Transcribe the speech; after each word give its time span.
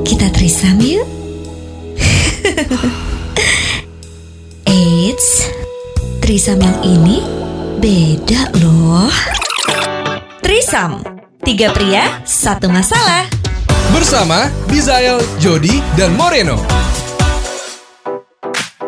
Kita 0.00 0.32
trisam 0.32 0.80
yuk. 0.80 1.04
Eits, 4.64 5.52
trisam 6.24 6.56
yang 6.56 6.80
ini 6.80 7.20
beda 7.84 8.48
loh. 8.64 9.12
Trisam, 10.40 11.04
tiga 11.44 11.68
pria, 11.76 12.24
satu 12.24 12.72
masalah. 12.72 13.28
Bersama 13.92 14.48
Bizael, 14.72 15.20
Jody, 15.36 15.84
dan 15.92 16.16
Moreno. 16.16 16.56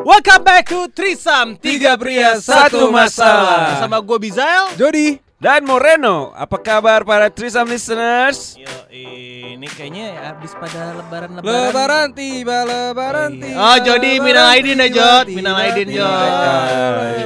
Welcome 0.00 0.48
back 0.48 0.68
to 0.68 0.88
Trisam 0.92 1.56
Tiga 1.56 1.96
pria 1.96 2.36
satu 2.36 2.92
masalah 2.92 3.80
Sama 3.80 4.04
gue 4.04 4.18
Bizael 4.20 4.76
Jody. 4.76 5.23
Dan 5.45 5.68
Moreno, 5.68 6.32
apa 6.32 6.56
kabar 6.56 7.04
para 7.04 7.29
Trisam 7.29 7.68
listeners? 7.68 8.56
Yo, 8.56 8.64
ini 8.88 9.68
kayaknya 9.68 10.32
habis 10.32 10.56
pada 10.56 10.96
lebaran-lebaran 10.96 11.53
Lebaran 11.68 12.08
tiba, 12.17 12.58
lebaran 12.64 13.30
Iya. 13.36 13.43
tiba. 13.44 13.61
Oh, 13.61 13.76
Jody, 13.84 14.12
lebaran 14.17 14.25
minal 14.25 14.46
aidin 14.57 14.79
ya, 14.80 14.89
Jod. 14.89 15.26
Minal 15.29 15.57
aidin, 15.61 15.89
Jod. 15.93 16.32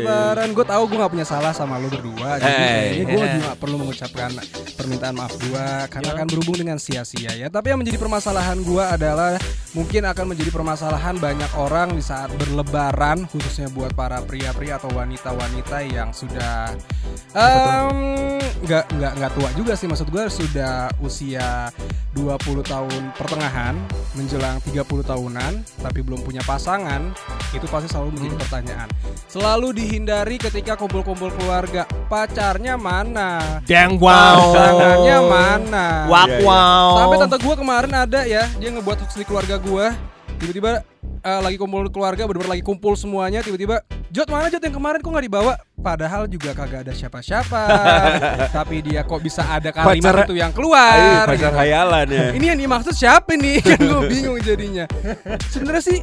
Lebaran, 0.02 0.48
gue 0.50 0.66
tahu 0.66 0.82
gue 0.90 0.98
gak 0.98 1.12
punya 1.14 1.26
salah 1.30 1.54
sama 1.54 1.78
lo 1.78 1.86
berdua. 1.86 2.42
Jadi 2.42 2.50
Hey. 2.50 2.66
kayaknya 2.66 3.04
gue 3.06 3.26
juga 3.38 3.50
perlu 3.54 3.76
mengucapkan 3.86 4.30
permintaan 4.74 5.14
maaf 5.14 5.34
gue 5.38 5.66
karena 5.86 6.10
akan 6.18 6.26
berhubung 6.26 6.56
dengan 6.58 6.78
sia-sia 6.82 7.30
ya. 7.38 7.46
Tapi 7.46 7.70
yang 7.70 7.78
menjadi 7.78 8.02
permasalahan 8.02 8.58
gue 8.66 8.82
adalah 8.82 9.38
mungkin 9.78 10.02
akan 10.02 10.34
menjadi 10.34 10.50
permasalahan 10.50 11.14
banyak 11.22 11.52
orang 11.54 11.94
di 11.94 12.02
saat 12.02 12.34
berlebaran, 12.34 13.30
khususnya 13.30 13.70
buat 13.70 13.94
para 13.94 14.18
pria-pria 14.26 14.82
atau 14.82 14.90
wanita-wanita 14.90 15.86
yang 15.86 16.10
sudah 16.10 16.74
em, 17.30 18.07
nggak 18.58 18.84
nggak 18.94 19.12
nggak 19.18 19.32
tua 19.36 19.48
juga 19.54 19.72
sih. 19.78 19.86
Maksud 19.88 20.08
gue 20.10 20.24
sudah 20.28 20.90
usia 21.00 21.72
20 22.12 22.38
tahun 22.66 23.02
pertengahan 23.14 23.74
menjelang 24.16 24.58
30 24.66 24.82
tahunan 25.04 25.52
tapi 25.80 26.00
belum 26.02 26.24
punya 26.26 26.42
pasangan 26.42 27.14
itu 27.54 27.64
pasti 27.70 27.88
selalu 27.88 28.18
menjadi 28.18 28.36
pertanyaan. 28.44 28.88
Selalu 29.28 29.76
dihindari 29.76 30.36
ketika 30.36 30.74
kumpul-kumpul 30.74 31.32
keluarga. 31.38 31.84
Pacarnya 32.08 32.74
mana? 32.80 33.60
Dang 33.68 34.00
wow. 34.00 34.52
Pasangannya 34.52 35.18
mana? 35.24 35.86
Wak 36.08 36.26
Iya, 36.28 36.36
iya. 36.40 36.46
wow. 36.48 36.90
Sampai 37.00 37.16
tante 37.20 37.36
gue 37.40 37.54
kemarin 37.56 37.92
ada 37.94 38.20
ya 38.24 38.44
dia 38.58 38.68
ngebuat 38.72 38.98
hoax 39.04 39.12
di 39.16 39.24
keluarga 39.24 39.56
gue 39.60 39.86
tiba-tiba 40.38 40.82
eh, 41.22 41.40
lagi 41.42 41.56
kumpul 41.58 41.90
keluarga 41.90 42.24
bener-bener 42.24 42.58
lagi 42.58 42.64
kumpul 42.64 42.94
semuanya 42.94 43.42
tiba-tiba 43.42 43.82
Jod 44.08 44.28
mana 44.32 44.48
Jod 44.48 44.64
yang 44.64 44.72
kemarin 44.72 45.04
kok 45.04 45.10
nggak 45.12 45.26
dibawa? 45.28 45.52
Padahal 45.78 46.24
juga 46.24 46.56
kagak 46.56 46.88
ada 46.88 46.92
siapa-siapa. 46.96 47.60
Tapi 48.56 48.80
dia 48.80 49.04
kok 49.04 49.20
bisa 49.20 49.44
ada 49.44 49.68
kalimat 49.68 50.00
Pacar- 50.00 50.24
itu 50.24 50.34
yang 50.34 50.50
Ayo, 50.50 50.56
keluar 50.56 51.24
pacar 51.28 51.52
gitu. 51.52 51.58
hayalan 51.60 52.06
ya. 52.08 52.26
ini 52.32 52.46
yang 52.48 52.58
dimaksud 52.58 52.94
siapa 52.96 53.36
nih? 53.36 53.60
Kan 53.68 53.78
gue 53.84 54.02
bingung 54.08 54.40
jadinya. 54.40 54.88
Sebenarnya 55.52 55.84
sih 55.84 55.98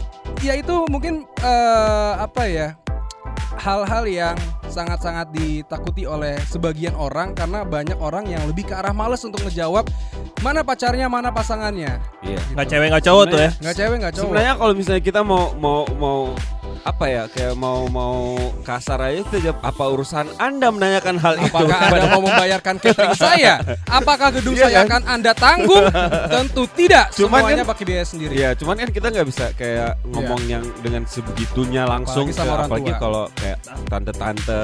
ya 0.46 0.54
itu 0.54 0.86
mungkin 0.86 1.26
eh, 1.42 2.14
apa 2.22 2.46
ya 2.46 2.78
hal-hal 3.58 4.06
yang 4.06 4.38
sangat-sangat 4.70 5.32
ditakuti 5.34 6.06
oleh 6.06 6.38
sebagian 6.46 6.94
orang 6.94 7.34
karena 7.34 7.66
banyak 7.66 7.98
orang 7.98 8.30
yang 8.30 8.44
lebih 8.46 8.70
ke 8.70 8.74
arah 8.76 8.94
males 8.94 9.24
untuk 9.26 9.42
ngejawab 9.48 9.88
mana 10.46 10.62
pacarnya 10.62 11.10
mana 11.10 11.34
pasangannya. 11.34 11.98
Iya. 12.22 12.40
Nggak 12.54 12.68
cewek 12.70 12.88
nggak 12.94 13.06
cowok 13.10 13.24
tuh 13.34 13.40
ya. 13.42 13.50
Nggak 13.66 13.76
cewek 13.82 13.98
nggak 13.98 14.14
cowok. 14.14 14.26
Sebenarnya 14.30 14.54
kalau 14.62 14.74
misalnya 14.78 15.02
kita 15.04 15.22
mau 15.26 15.56
mau 15.58 15.90
mau 15.98 16.20
apa 16.86 17.06
ya 17.06 17.26
kayak 17.26 17.58
mau 17.58 17.90
mau 17.90 18.38
kasar 18.62 19.02
aja 19.02 19.18
itu 19.20 19.42
apa 19.50 19.84
urusan 19.84 20.30
Anda 20.38 20.70
menanyakan 20.70 21.18
hal 21.18 21.34
itu? 21.36 21.50
Apakah 21.50 21.78
Anda 21.84 22.08
mau 22.08 22.22
membayarkan 22.22 22.76
catering 22.78 23.18
saya? 23.26 23.58
Apakah 23.86 24.30
gedung 24.32 24.54
Iya 24.54 24.70
saya 24.70 24.78
kan? 24.78 24.86
akan 24.86 25.02
Anda 25.10 25.32
tanggung? 25.34 25.82
Tentu 26.30 26.64
tidak. 26.72 27.10
Cuman 27.12 27.42
Semuanya 27.42 27.58
kan- 27.60 27.72
pakai 27.74 27.84
biaya 27.84 28.06
sendiri. 28.06 28.32
Iya, 28.32 28.50
cuman 28.54 28.76
kan 28.78 28.90
kita 28.92 29.08
nggak 29.10 29.26
bisa 29.26 29.46
kayak 29.54 29.98
ngomong 30.06 30.42
yang 30.46 30.62
dengan 30.80 31.04
sebegitunya 31.06 31.84
langsung 31.84 32.30
Apalagi 32.30 32.38
sama 32.38 32.46
ke- 32.46 32.54
orang 32.54 32.68
apalagi 32.68 32.92
tua. 32.92 33.02
kalau 33.02 33.24
kayak 33.34 33.58
tante-tante 33.86 34.64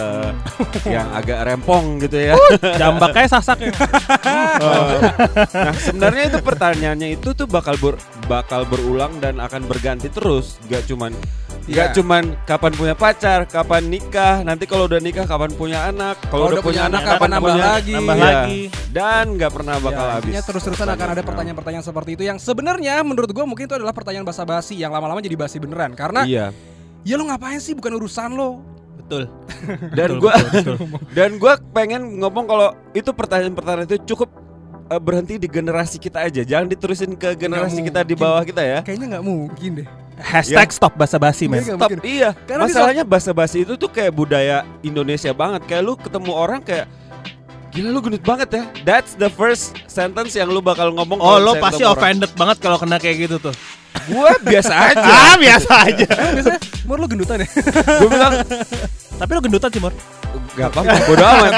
yang 0.94 1.08
agak 1.12 1.40
rempong 1.42 1.86
gitu 2.00 2.18
ya. 2.22 2.34
Jambak 2.78 3.10
kayak 3.12 3.30
sasak 3.32 3.58
ya 3.60 3.74
nah, 4.62 5.74
sebenarnya 5.76 6.24
itu 6.30 6.40
pertanyaannya 6.40 7.08
itu 7.14 7.34
tuh 7.34 7.46
bakal 7.46 7.74
ber- 7.76 7.98
bakal 8.26 8.62
berulang 8.64 9.18
dan 9.18 9.38
akan 9.38 9.66
berganti 9.66 10.08
terus, 10.08 10.62
gak 10.68 10.86
cuman 10.86 11.18
Gak 11.62 11.94
Iya. 11.94 11.94
cuman 11.94 12.24
kapan 12.44 12.72
punya 12.74 12.96
pacar, 12.98 13.46
kapan 13.46 13.86
nikah, 13.86 14.42
nanti 14.42 14.66
kalau 14.66 14.90
udah 14.90 14.98
nikah 14.98 15.24
kapan 15.24 15.54
punya 15.54 15.88
anak, 15.88 16.18
kalau 16.26 16.50
udah, 16.50 16.58
punya 16.60 16.90
anak 16.90 17.06
kapan 17.06 17.30
nambah 17.32 17.54
punya 17.54 17.66
lagi. 17.70 17.94
Nambah 17.94 18.16
Iya. 18.16 18.26
lagi 18.26 18.60
dan 18.90 19.26
nggak 19.38 19.52
pernah 19.52 19.76
bakal 19.78 20.04
Ya, 20.04 20.14
habis. 20.18 20.34
terus-terusan 20.42 20.90
akan 20.90 21.08
ada 21.12 21.22
pertanyaan-pertanyaan 21.22 21.86
seperti 21.86 22.10
itu 22.14 22.24
yang 22.26 22.38
sebenarnya 22.38 22.98
menurut 23.02 23.30
gua 23.30 23.46
mungkin 23.46 23.66
itu 23.66 23.76
adalah 23.76 23.94
pertanyaan 23.94 24.26
basa-basi 24.26 24.74
yang 24.74 24.90
lama-lama 24.90 25.22
jadi 25.22 25.38
basi 25.38 25.62
beneran 25.62 25.94
karena 25.94 26.26
Iya. 26.26 26.50
ya 27.02 27.14
lo 27.14 27.30
ngapain 27.30 27.58
sih 27.58 27.72
bukan 27.72 27.94
urusan 27.96 28.34
lo. 28.34 28.66
Betul 28.98 29.30
Dan 29.94 30.18
betul. 30.18 30.78
dan 31.18 31.30
gua 31.36 31.62
pengen 31.72 32.18
ngomong 32.18 32.46
kalau 32.48 32.68
itu 32.92 33.12
pertanyaan-pertanyaan 33.12 33.86
itu 33.86 33.98
cukup 34.10 34.34
eh, 34.92 35.00
berhenti 35.00 35.36
di 35.36 35.48
generasi 35.48 35.96
kita 35.96 36.20
aja, 36.22 36.44
jangan 36.44 36.68
diterusin 36.68 37.16
ke 37.16 37.32
generasi 37.34 37.80
kita 37.80 38.04
di 38.04 38.14
mungkin. 38.14 38.28
bawah 38.28 38.44
kita 38.44 38.62
ya. 38.62 38.80
Kayaknya 38.84 39.08
nggak 39.16 39.24
mungkin 39.24 39.72
deh. 39.80 39.88
Hashtag 40.22 40.70
stop 40.70 40.94
basa-basi 40.94 41.48
men 41.48 41.58
Iya, 41.58 41.66
nggak 41.66 41.78
Stop, 41.80 41.90
mungkin. 41.90 42.00
iya. 42.06 42.30
Karena 42.38 42.62
di 42.62 42.66
Masalahnya 42.70 43.04
basa-basi 43.04 43.58
itu 43.64 43.74
tuh 43.74 43.90
kayak 43.90 44.12
budaya 44.12 44.62
Indonesia 44.82 45.32
banget. 45.32 45.66
Kayak 45.66 45.82
lu 45.82 45.94
ketemu 45.96 46.32
orang 46.32 46.62
kayak 46.62 46.86
Gila 47.72 47.88
lu 47.88 48.04
gendut 48.04 48.20
banget 48.22 48.50
ya. 48.52 48.64
That's 48.84 49.16
the 49.16 49.32
first 49.32 49.80
sentence 49.88 50.36
yang 50.36 50.52
lu 50.52 50.60
bakal 50.60 50.92
ngomong. 50.92 51.18
Oh 51.18 51.40
lo 51.40 51.56
pasti 51.56 51.80
ketemu 51.80 51.88
orang. 51.88 51.96
offended 51.98 52.32
banget 52.36 52.58
kalau 52.60 52.76
kena 52.76 53.00
kayak 53.00 53.18
gitu 53.26 53.40
tuh 53.40 53.56
Gua 54.12 54.36
biasa 54.38 54.74
aja. 54.92 55.08
Ah 55.08 55.36
biasa 55.40 55.72
aja 55.88 56.08
Biasanya 56.36 56.60
Mur 56.84 57.00
lo 57.00 57.08
gendutan 57.08 57.40
ya? 57.40 57.48
Gua 57.98 58.10
bilang 58.12 58.34
Tapi 59.16 59.32
lo 59.32 59.42
gendutan 59.42 59.70
sih 59.70 59.80
Mor 59.80 59.94
Gak 60.52 60.68
apa-apa, 60.68 60.96
bodo 61.08 61.24
amat 61.24 61.54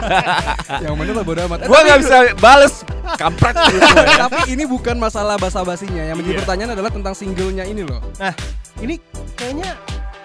yang 0.84 0.96
mana 0.96 1.12
lo 1.12 1.20
bodo 1.20 1.40
amat. 1.44 1.58
Gua 1.68 1.80
gak 1.84 1.98
bisa 2.00 2.16
bales 2.36 2.74
Kampret 3.14 3.54
gitu 3.70 3.86
Tapi 4.26 4.40
ini 4.50 4.64
bukan 4.64 4.96
masalah 4.96 5.36
basa-basinya. 5.36 6.02
Yang 6.02 6.16
menjadi 6.18 6.34
Iya. 6.34 6.42
pertanyaan 6.42 6.70
adalah 6.74 6.90
tentang 6.90 7.14
singlenya 7.14 7.62
ini 7.62 7.86
loh. 7.86 8.02
Nah, 8.18 8.34
ini 8.80 8.98
kayaknya 9.32 9.78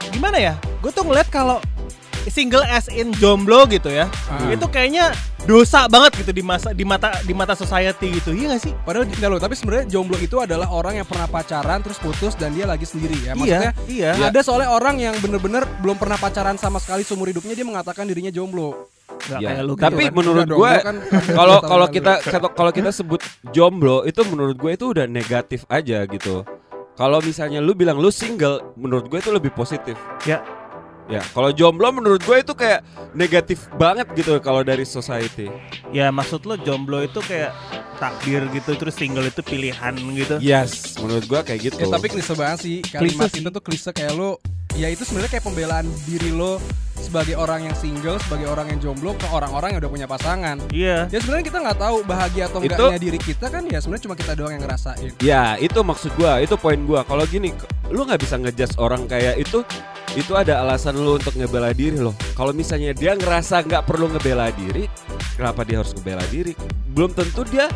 gimana 0.10 0.38
ya? 0.40 0.54
Gue 0.82 0.90
tuh 0.90 1.04
ngeliat 1.04 1.30
kalau 1.30 1.62
single 2.28 2.62
as 2.64 2.86
in 2.88 3.10
jomblo 3.14 3.66
gitu 3.66 3.88
ya, 3.88 4.06
Ah. 4.28 4.50
itu 4.50 4.66
kayaknya 4.66 5.10
dosa 5.42 5.88
banget 5.88 6.22
gitu 6.22 6.32
di 6.32 6.42
masa 6.42 6.70
di 6.70 6.84
mata 6.84 7.18
di 7.20 7.34
mata 7.34 7.52
society 7.52 8.14
gitu, 8.14 8.30
iya 8.30 8.52
gak 8.52 8.62
sih? 8.62 8.74
Padahal 8.78 9.06
enggak 9.06 9.26
loh, 9.28 9.40
tapi 9.40 9.54
sebenarnya 9.54 9.90
jomblo 9.90 10.14
itu 10.16 10.38
adalah 10.38 10.70
orang 10.70 10.98
yang 10.98 11.08
pernah 11.08 11.26
pacaran 11.26 11.82
terus 11.82 11.98
putus 11.98 12.34
dan 12.36 12.52
dia 12.52 12.64
lagi 12.64 12.84
sendiri 12.84 13.18
ya. 13.20 13.34
Maksudnya 13.34 13.74
iya. 13.88 14.14
ada 14.22 14.40
soalnya 14.40 14.70
orang 14.70 14.98
yang 14.98 15.18
bener-bener 15.18 15.66
belum 15.82 15.98
pernah 15.98 16.16
pacaran 16.16 16.56
sama 16.56 16.78
sekali 16.78 17.02
seumur 17.02 17.26
hidupnya 17.26 17.54
dia 17.54 17.64
mengatakan 17.64 18.06
dirinya 18.06 18.30
jomblo. 18.30 18.86
Gak 19.22 19.38
Ya, 19.38 19.54
kayak 19.54 19.64
lu 19.64 19.74
gitu 19.74 19.84
Tapi 19.84 20.04
kan. 20.04 20.14
menurut 20.14 20.46
gue 20.46 20.58
gua 20.58 20.72
kan- 20.80 21.02
kalau 21.40 21.58
kalau 21.60 21.88
kita 21.88 22.14
kalau 22.52 22.72
kita 22.72 22.90
sebut 22.90 23.22
jomblo 23.50 24.02
itu 24.02 24.22
menurut 24.24 24.56
gue 24.56 24.72
itu 24.72 24.86
udah 24.88 25.06
negatif 25.06 25.66
aja 25.68 26.06
gitu. 26.06 26.46
Kalau 26.92 27.18
misalnya 27.20 27.58
lu 27.58 27.74
bilang 27.74 27.98
lu 27.98 28.10
single, 28.10 28.74
menurut 28.76 29.10
gue 29.10 29.18
itu 29.18 29.30
lebih 29.30 29.50
positif. 29.52 29.98
Ya. 30.22 30.42
Ya, 31.12 31.20
kalau 31.36 31.52
jomblo 31.52 31.92
menurut 31.92 32.24
gue 32.24 32.38
itu 32.40 32.56
kayak 32.56 32.88
negatif 33.12 33.68
banget 33.76 34.08
gitu 34.16 34.40
kalau 34.40 34.64
dari 34.64 34.88
society. 34.88 35.52
Ya 35.92 36.08
maksud 36.08 36.48
lo 36.48 36.56
jomblo 36.56 37.04
itu 37.04 37.20
kayak 37.20 37.52
takdir 38.00 38.48
gitu, 38.56 38.80
terus 38.80 38.96
single 38.96 39.28
itu 39.28 39.44
pilihan 39.44 39.92
gitu. 40.16 40.40
Yes, 40.40 40.96
menurut 41.04 41.28
gue 41.28 41.40
kayak 41.44 41.60
gitu. 41.68 41.84
Ya 41.84 41.92
tapi 41.92 42.08
klise 42.08 42.32
banget 42.32 42.60
sih 42.64 42.76
kalimat 42.88 43.28
Klise 43.28 43.44
itu 43.44 43.50
tuh 43.52 43.64
klise 43.64 43.92
kayak 43.92 44.16
lo 44.16 44.40
ya 44.80 44.88
itu 44.88 45.04
sebenarnya 45.04 45.36
kayak 45.36 45.46
pembelaan 45.52 45.86
diri 46.08 46.32
lo 46.32 46.64
sebagai 47.02 47.36
orang 47.36 47.68
yang 47.68 47.76
single, 47.76 48.22
sebagai 48.22 48.48
orang 48.48 48.70
yang 48.70 48.80
jomblo 48.80 49.18
ke 49.18 49.26
orang-orang 49.34 49.76
yang 49.76 49.80
udah 49.82 49.92
punya 49.92 50.08
pasangan. 50.08 50.58
Iya. 50.70 51.10
Ya 51.10 51.18
sebenarnya 51.20 51.46
kita 51.50 51.60
nggak 51.66 51.80
tahu 51.82 51.98
bahagia 52.06 52.44
atau 52.48 52.60
Itu- 52.62 52.72
enggaknya 52.78 53.00
diri 53.02 53.20
kita 53.20 53.46
kan 53.50 53.64
ya 53.66 53.78
sebenarnya 53.82 54.04
cuma 54.06 54.16
kita 54.16 54.34
doang 54.38 54.54
yang 54.56 54.64
ngerasain. 54.64 55.12
Ya 55.20 55.58
itu 55.58 55.80
maksud 55.82 56.14
gua, 56.16 56.38
itu 56.40 56.56
poin 56.56 56.80
gua. 56.86 57.02
Kalau 57.04 57.26
gini, 57.26 57.52
lu 57.90 58.06
nggak 58.06 58.22
bisa 58.22 58.38
ngejudge 58.38 58.78
orang 58.78 59.10
kayak 59.10 59.42
itu. 59.42 59.66
Itu 60.12 60.36
ada 60.36 60.60
alasan 60.60 61.00
lu 61.00 61.16
untuk 61.16 61.32
ngebela 61.40 61.72
diri 61.72 61.96
loh. 61.96 62.12
Kalau 62.36 62.52
misalnya 62.52 62.92
dia 62.92 63.16
ngerasa 63.16 63.64
nggak 63.64 63.88
perlu 63.88 64.12
ngebela 64.12 64.52
diri, 64.52 64.92
kenapa 65.40 65.64
dia 65.64 65.80
harus 65.80 65.96
ngebela 65.96 66.24
diri? 66.28 66.52
Belum 66.92 67.16
tentu 67.16 67.48
dia 67.48 67.72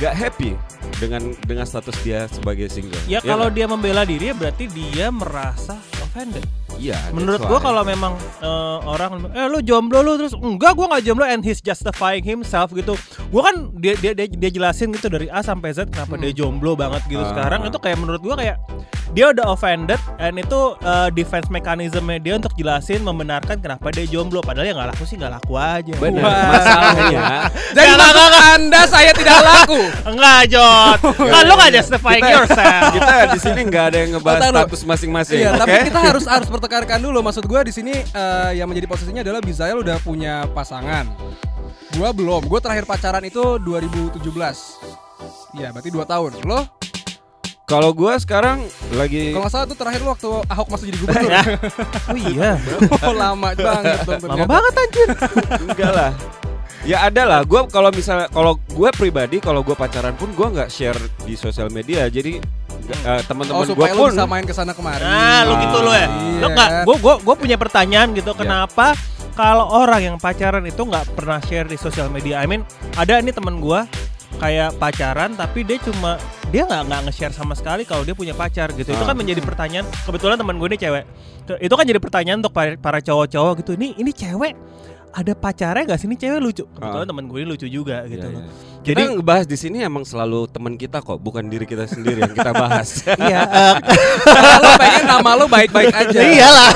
nggak 0.00 0.14
happy 0.16 0.56
dengan 0.96 1.36
dengan 1.44 1.68
status 1.68 1.96
dia 2.00 2.24
sebagai 2.32 2.72
single. 2.72 2.96
Ya 3.04 3.20
kalau 3.20 3.52
nggak? 3.52 3.56
dia 3.60 3.66
membela 3.68 4.02
diri 4.08 4.32
ya 4.32 4.34
berarti 4.34 4.64
dia 4.72 5.12
merasa 5.12 5.76
offended. 6.00 6.63
Iya. 6.78 6.96
that's 6.98 7.14
Menurut 7.14 7.40
gua 7.42 7.58
kalau 7.58 7.82
memang 7.82 8.12
eh, 8.38 8.78
orang 8.84 9.30
eh 9.30 9.46
lu 9.46 9.58
jomblo 9.60 10.00
lu 10.00 10.16
terus 10.16 10.34
enggak 10.34 10.72
gua 10.74 10.86
nggak 10.94 11.02
jomblo 11.04 11.24
and 11.24 11.42
he's 11.42 11.58
justifying 11.58 12.22
himself 12.22 12.70
gitu. 12.70 12.94
Gua 13.28 13.50
kan 13.50 13.74
dia 13.76 13.94
dia 13.96 14.12
dia, 14.12 14.26
dia 14.26 14.50
jelasin 14.50 14.90
gitu 14.90 15.08
dari 15.08 15.26
A 15.28 15.40
sampai 15.40 15.72
Z 15.72 15.88
kenapa 15.88 16.14
dia 16.16 16.30
jomblo 16.30 16.74
banget 16.74 17.04
gitu 17.06 17.20
Ah. 17.20 17.30
sekarang 17.30 17.64
itu 17.64 17.78
kayak 17.78 17.98
menurut 17.98 18.20
gua 18.20 18.36
kayak 18.36 18.56
dia 19.14 19.30
udah 19.30 19.46
offended 19.46 20.00
and 20.18 20.34
itu 20.36 20.60
uh, 20.82 21.06
defense 21.08 21.46
mechanism 21.46 22.10
dia 22.18 22.34
untuk 22.34 22.50
jelasin 22.58 22.98
membenarkan 23.00 23.62
kenapa 23.62 23.94
dia 23.94 24.04
jomblo 24.04 24.42
padahal 24.42 24.66
ya 24.66 24.74
nggak 24.74 24.88
laku 24.90 25.04
sih 25.06 25.14
nggak 25.14 25.32
laku 25.38 25.54
aja. 25.54 25.94
Benar. 25.96 26.22
Masalahnya 26.24 27.22
Jadi 27.76 27.90
maksud 27.94 28.32
anda 28.54 28.80
saya 28.86 29.10
tidak 29.14 29.38
laku. 29.42 29.80
Enggak, 30.06 30.40
Jod. 30.50 30.98
kan 31.34 31.42
lu 31.46 31.54
gak 31.54 31.72
justifying 31.74 32.22
kita, 32.22 32.34
yourself. 32.34 32.90
kita 32.94 33.14
di 33.30 33.38
sini 33.38 33.60
nggak 33.66 33.84
ada 33.92 33.96
yang 34.02 34.10
ngebahas 34.18 34.40
Oh, 34.44 34.50
status 34.50 34.82
masing-masing. 34.84 35.38
Iya, 35.40 35.50
oke? 35.54 35.60
tapi 35.62 35.76
kita 35.88 36.00
harus 36.02 36.24
harus 36.26 36.48
pertekankan 36.64 37.04
dulu. 37.04 37.20
Maksud 37.20 37.44
gua 37.44 37.60
di 37.60 37.72
sini 37.76 37.92
eh, 37.92 38.50
yang 38.56 38.64
menjadi 38.64 38.88
posisinya 38.88 39.20
adalah 39.20 39.44
Bizael 39.44 39.84
udah 39.84 40.00
punya 40.00 40.48
pasangan. 40.56 41.04
Gua 41.92 42.10
belum. 42.16 42.48
Gua 42.48 42.58
terakhir 42.64 42.88
pacaran 42.88 43.20
itu 43.20 43.60
2017. 43.60 44.24
Iya, 45.54 45.70
berarti 45.70 45.90
2 45.92 46.02
tahun. 46.08 46.30
Lo 46.48 46.64
Kalau 47.64 47.96
gua 47.96 48.20
sekarang 48.20 48.60
lagi 48.92 49.32
kalau 49.32 49.48
nggak 49.48 49.54
salah 49.56 49.64
tuh 49.64 49.78
terakhir 49.80 50.04
lo 50.04 50.12
waktu 50.12 50.28
Ahok 50.52 50.68
masih 50.68 50.84
jadi 50.92 50.98
gubernur. 51.00 51.32
oh 52.12 52.18
iya. 52.28 52.50
oh, 53.00 53.14
lama 53.16 53.56
banget 53.56 53.98
dong 54.04 54.20
Lama 54.20 54.44
banget 54.44 54.72
anjir. 54.84 55.08
enggak 55.64 55.92
lah. 55.96 56.10
Ya 56.84 57.08
ada 57.08 57.24
lah. 57.24 57.40
Gua 57.48 57.64
kalau 57.64 57.88
misalnya 57.88 58.28
kalau 58.28 58.60
gue 58.60 58.90
pribadi 58.92 59.40
kalau 59.40 59.64
gue 59.64 59.72
pacaran 59.72 60.12
pun 60.12 60.28
gua 60.36 60.52
nggak 60.52 60.68
share 60.68 61.00
di 61.24 61.40
sosial 61.40 61.72
media. 61.72 62.04
Jadi 62.12 62.36
nggak- 62.86 63.02
eh, 63.02 63.10
Oh, 63.10 63.22
teman-teman 63.24 63.62
gue 63.64 63.86
lo 63.86 63.96
pun 63.96 64.10
bisa 64.10 64.26
main 64.26 64.44
ke 64.44 64.52
sana 64.52 64.72
kemari. 64.72 65.00
Nah, 65.00 65.40
lu 65.42 65.54
gitu 65.58 65.78
lo 65.78 65.90
ya. 65.90 66.06
Iya. 66.06 66.38
Lu 66.38 66.46
enggak 66.48 66.68
gua 66.82 66.96
gua 66.96 67.14
gua 67.18 67.34
punya 67.34 67.56
pertanyaan 67.56 68.12
gitu. 68.12 68.30
Kenapa 68.32 68.92
kalau 69.32 69.66
orang 69.68 70.00
yang 70.04 70.16
pacaran 70.16 70.62
itu 70.62 70.78
nggak 70.78 71.12
pernah 71.12 71.40
share 71.40 71.64
di 71.64 71.74
sosial 71.74 72.06
media? 72.08 72.38
I 72.38 72.46
mean, 72.46 72.62
ada 72.94 73.16
ini 73.16 73.30
temen 73.30 73.58
gua 73.58 73.88
kayak 74.34 74.76
pacaran 74.76 75.32
tapi 75.32 75.62
dia 75.62 75.78
cuma 75.78 76.18
dia 76.48 76.62
nggak 76.62 76.82
nggak 76.84 77.00
nge-share 77.04 77.30
sama 77.32 77.54
sekali 77.54 77.82
kalau 77.82 78.02
dia 78.02 78.12
punya 78.12 78.32
pacar 78.32 78.70
gitu. 78.72 78.88
Itu 78.88 79.00
Ah. 79.00 79.08
kan 79.08 79.16
menjadi 79.16 79.40
pertanyaan. 79.40 79.86
Kebetulan 80.04 80.36
teman 80.36 80.54
gue 80.54 80.68
ini 80.68 80.76
cewek. 80.76 81.04
Itu 81.58 81.74
kan 81.74 81.84
jadi 81.84 81.98
pertanyaan 81.98 82.38
untuk 82.38 82.50
para, 82.50 82.74
para 82.74 82.98
cowok-cowok 82.98 83.52
gitu. 83.60 83.70
Ini 83.74 83.94
ini 83.96 84.10
cewek 84.10 84.54
ada 85.12 85.32
pacarnya 85.32 85.82
gak 85.84 85.98
sih 85.98 86.06
ini 86.06 86.16
cewek 86.16 86.38
lucu? 86.38 86.64
Kebetulan 86.68 87.06
Ah. 87.06 87.08
temen 87.08 87.24
gue 87.24 87.38
ini 87.38 87.48
lucu 87.48 87.66
juga 87.66 88.02
gitu 88.04 88.22
Iya, 88.24 88.34
loh. 88.34 88.42
iya. 88.42 88.73
Jadi 88.84 89.00
Kita 89.00 89.16
ngebahas 89.16 89.48
di 89.48 89.56
sini 89.56 89.80
emang 89.80 90.04
selalu 90.04 90.44
teman 90.52 90.76
kita 90.76 91.00
kok, 91.00 91.16
bukan 91.16 91.48
diri 91.48 91.64
kita 91.64 91.88
sendiri 91.88 92.20
yang 92.20 92.36
kita 92.36 92.52
bahas. 92.52 93.00
iya 93.24 93.40
eh, 93.48 93.74
lo 94.60 94.70
pengen 94.76 95.04
nama 95.08 95.30
lo 95.40 95.48
baik-baik 95.48 95.88
aja. 95.88 96.20
iyalah. 96.20 96.70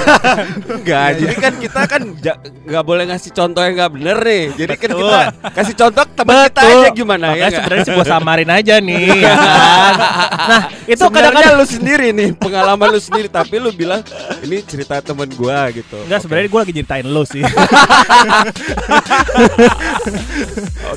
Enggak, 0.73 1.09
jadi 1.21 1.35
kan 1.37 1.53
kita 1.61 1.81
kan 1.85 2.03
nggak 2.65 2.85
boleh 2.89 3.05
ngasih 3.13 3.29
contoh 3.37 3.61
yang 3.61 3.77
nggak 3.77 3.93
bener 3.93 4.17
nih. 4.25 4.45
Jadi 4.57 4.73
kan 4.81 4.91
kita 4.97 5.21
kasih 5.53 5.75
contoh 5.77 6.05
teman 6.17 6.49
kita 6.49 6.61
aja 6.65 6.89
gimana 6.97 7.27
ya 7.29 7.29
Makanya 7.29 7.45
nggak? 7.45 7.61
sebenarnya 7.61 7.85
sih 7.85 7.93
gue 7.93 8.07
samarin 8.09 8.51
aja 8.57 8.75
nih 8.81 9.05
ya 9.29 9.35
kan? 9.37 9.93
Nah 10.49 10.63
itu 10.89 11.05
kadang-kadang 11.13 11.55
lu 11.61 11.67
sendiri 11.69 12.09
nih 12.17 12.33
pengalaman 12.41 12.89
lu 12.89 13.01
sendiri 13.05 13.29
tapi 13.29 13.61
lu 13.61 13.69
bilang 13.69 14.01
ini 14.41 14.65
cerita 14.65 15.05
temen 15.05 15.29
gua 15.37 15.69
gitu. 15.77 16.01
Enggak 16.09 16.25
sebenarnya 16.25 16.49
gue 16.49 16.61
lagi 16.65 16.73
ceritain 16.73 17.05
lo 17.05 17.23
sih 17.29 17.45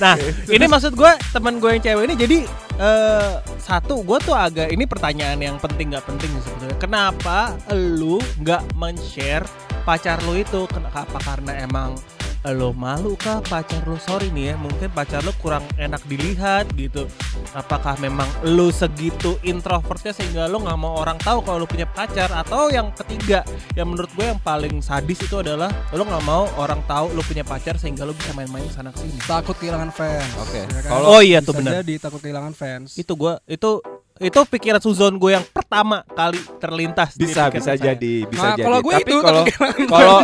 Nah 0.01 0.15
ini 0.47 0.65
maksud 0.65 0.95
gue 1.01 1.13
teman 1.33 1.57
gue 1.57 1.69
yang 1.73 1.81
cewek 1.81 2.03
ini 2.05 2.15
jadi 2.15 2.37
eh, 2.77 3.31
Satu 3.57 4.05
gue 4.05 4.21
tuh 4.21 4.37
agak 4.37 4.69
ini 4.69 4.85
pertanyaan 4.85 5.41
yang 5.41 5.57
penting 5.57 5.97
nggak 5.97 6.05
penting 6.05 6.29
sebetulnya 6.45 6.77
Kenapa 6.77 7.57
lu 7.73 8.21
nggak 8.37 8.77
men-share 8.77 9.41
pacar 9.81 10.21
lu 10.29 10.37
itu? 10.37 10.69
Kenapa? 10.69 11.17
Karena 11.17 11.57
emang 11.57 11.97
lo 12.43 12.73
malu 12.73 13.13
kah 13.13 13.37
pacar 13.39 13.85
lo 13.85 14.01
sorry 14.01 14.29
nih 14.29 14.49
ya 14.49 14.55
mungkin 14.57 14.89
pacar 14.89 15.21
lo 15.21 15.29
kurang 15.37 15.61
enak 15.77 16.01
dilihat 16.03 16.73
gitu 16.73 17.05
apakah 17.51 17.93
memang 17.97 18.25
lo 18.43 18.73
segitu 18.73 19.37
introvertnya 19.41 20.09
sehingga 20.09 20.49
lo 20.49 20.57
nggak 20.57 20.73
mau 20.75 20.97
orang 20.97 21.15
tahu 21.17 21.45
kalau 21.45 21.61
lo 21.61 21.67
punya 21.69 21.85
pacar 21.85 22.33
atau 22.33 22.67
yang 22.67 22.89
ketiga 22.95 23.45
yang 23.71 23.85
menurut 23.87 24.09
gue 24.11 24.25
yang 24.25 24.41
paling 24.41 24.81
sadis 24.81 25.21
itu 25.21 25.37
adalah 25.37 25.69
lo 25.89 26.01
nggak 26.01 26.23
mau 26.23 26.49
orang 26.57 26.81
tahu 26.83 27.13
lo 27.13 27.21
punya 27.21 27.45
pacar 27.45 27.77
sehingga 27.77 28.03
lo 28.03 28.11
bisa 28.11 28.33
main-main 28.33 28.65
sana 28.67 28.89
sini 28.91 29.21
Takut 29.21 29.53
kehilangan 29.53 29.93
fans. 29.93 30.33
Oke. 30.39 30.65
Ya 30.65 30.81
kan? 30.81 30.89
Kalau- 30.89 31.07
Oh 31.07 31.21
iya 31.21 31.39
tuh 31.39 31.53
benar. 31.53 31.77
Jadi 31.77 31.93
takut 31.97 32.17
kehilangan 32.19 32.51
fans. 32.51 32.97
itu 32.97 33.13
gue 33.13 33.37
itu 33.45 33.69
itu 34.17 34.39
pikiran 34.43 34.77
Suzon 34.77 35.15
gue 35.15 35.31
yang 35.31 35.45
pertama 35.45 36.03
kali 36.07 36.37
terlintas 36.57 37.13
di 37.13 37.23
bisa 37.23 37.47
pikiran 37.47 37.53
bisa 37.55 37.71
saya. 37.71 37.81
jadi 37.87 38.13
bisa 38.23 38.43
Nah, 38.43 38.53
jadi. 38.53 38.63
kalau 38.63 38.79
gue 38.79 38.93
tapi 38.93 39.03
itu, 39.03 39.17
kalau 39.19 39.43
kalau 39.87 40.17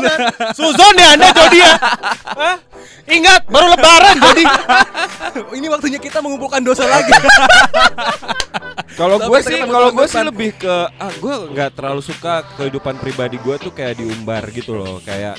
Suzon 0.52 0.94
ya 0.94 1.08
anda 1.12 1.28
Jody 1.32 1.60
ya 1.60 1.74
Hah? 2.28 2.56
ingat 3.08 3.42
baru 3.48 3.68
lebaran 3.72 4.16
Jody 4.18 4.44
Ini 5.54 5.68
waktunya 5.68 5.98
kita 5.98 6.18
mengumpulkan 6.20 6.62
dosa 6.62 6.84
lagi. 6.84 7.14
kalau 8.96 9.18
gue 9.20 9.40
sih 9.40 9.60
kalau 9.62 9.90
gue 9.92 10.06
sih 10.06 10.24
lebih 10.24 10.50
ke 10.56 10.76
ah 10.92 11.14
gue 11.14 11.34
nggak 11.52 11.70
terlalu 11.74 12.02
suka 12.02 12.34
kehidupan 12.56 12.98
pribadi 12.98 13.38
gue 13.38 13.56
tuh 13.58 13.72
kayak 13.72 13.96
diumbar 13.96 14.42
gitu 14.50 14.74
loh 14.74 14.98
kayak 15.00 15.38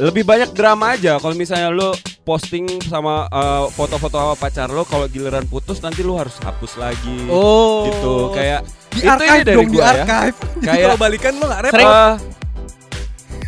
lebih 0.00 0.24
banyak 0.24 0.50
drama 0.50 0.92
aja 0.92 1.16
kalau 1.16 1.34
misalnya 1.34 1.68
lo 1.68 1.92
posting 2.22 2.64
sama 2.82 3.28
eh, 3.28 3.64
foto-foto 3.70 4.16
sama 4.16 4.34
pacar 4.34 4.68
lo 4.68 4.82
kalau 4.82 5.04
giliran 5.06 5.44
putus 5.44 5.78
nanti 5.78 6.00
lo 6.00 6.16
harus 6.16 6.34
hapus 6.38 6.72
lagi 6.74 7.28
oh 7.28 7.84
gitu 7.84 8.14
kayak 8.32 8.64
di 8.90 8.98
itu 8.98 9.06
ini 9.06 9.12
archive 9.12 9.44
dari 9.44 9.56
dong, 9.56 9.62
di 9.62 9.70
gua 9.70 9.82
ya. 9.82 9.90
archive. 9.94 10.36
Jadi 10.50 10.66
Kayak- 10.66 10.82
kalau 10.82 10.96
balikan 10.98 11.32
lo 11.32 11.44
gak 11.46 11.62
repot. 11.62 11.78
Eh, 11.80 12.12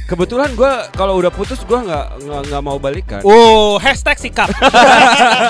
kebetulan 0.05 0.51
gue 0.53 0.73
kalau 0.93 1.15
udah 1.17 1.31
putus 1.31 1.59
gue 1.59 1.79
nggak 1.79 2.07
nggak 2.21 2.41
nggak 2.47 2.63
mau 2.63 2.77
balikan 2.77 3.23
Oh, 3.23 3.75
hashtag 3.77 4.21
sikap. 4.21 4.53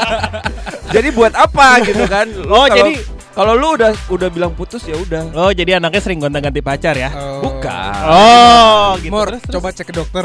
jadi 0.95 1.09
buat 1.11 1.35
apa 1.35 1.83
gitu 1.83 2.05
kan 2.07 2.31
Lu 2.31 2.47
Oh, 2.49 2.65
kalau- 2.65 2.77
jadi- 2.89 3.03
kalau 3.33 3.53
lu 3.53 3.75
udah 3.75 3.91
udah 4.09 4.29
bilang 4.29 4.53
putus 4.53 4.85
ya 4.85 4.95
udah 4.95 5.33
Oh, 5.33 5.51
jadi 5.51 5.77
anaknya 5.77 6.01
sering 6.01 6.21
gonta-ganti 6.21 6.61
pacar 6.61 6.95
ya? 6.95 7.11
Oh. 7.11 7.41
bukan 7.43 7.93
Oh, 8.03 8.89
gitu. 8.99 9.11
Mor, 9.11 9.27
Terus, 9.29 9.43
terus. 9.43 9.55
coba 9.55 9.69
cek 9.71 9.87
ke 9.87 9.95
dokter. 9.95 10.25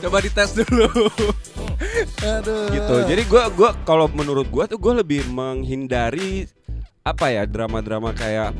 coba 0.00 0.16
dites 0.24 0.50
dulu. 0.56 0.88
Aduh. 2.26 2.72
gitu 2.72 2.94
jadi 3.04 3.22
gua 3.26 3.52
gua 3.52 3.70
kalau 3.84 4.08
menurut 4.08 4.48
gua 4.48 4.64
tuh 4.64 4.76
gua 4.76 4.96
lebih 4.96 5.28
menghindari 5.28 6.48
apa 7.06 7.30
ya 7.30 7.46
drama-drama 7.46 8.10
kayak 8.18 8.50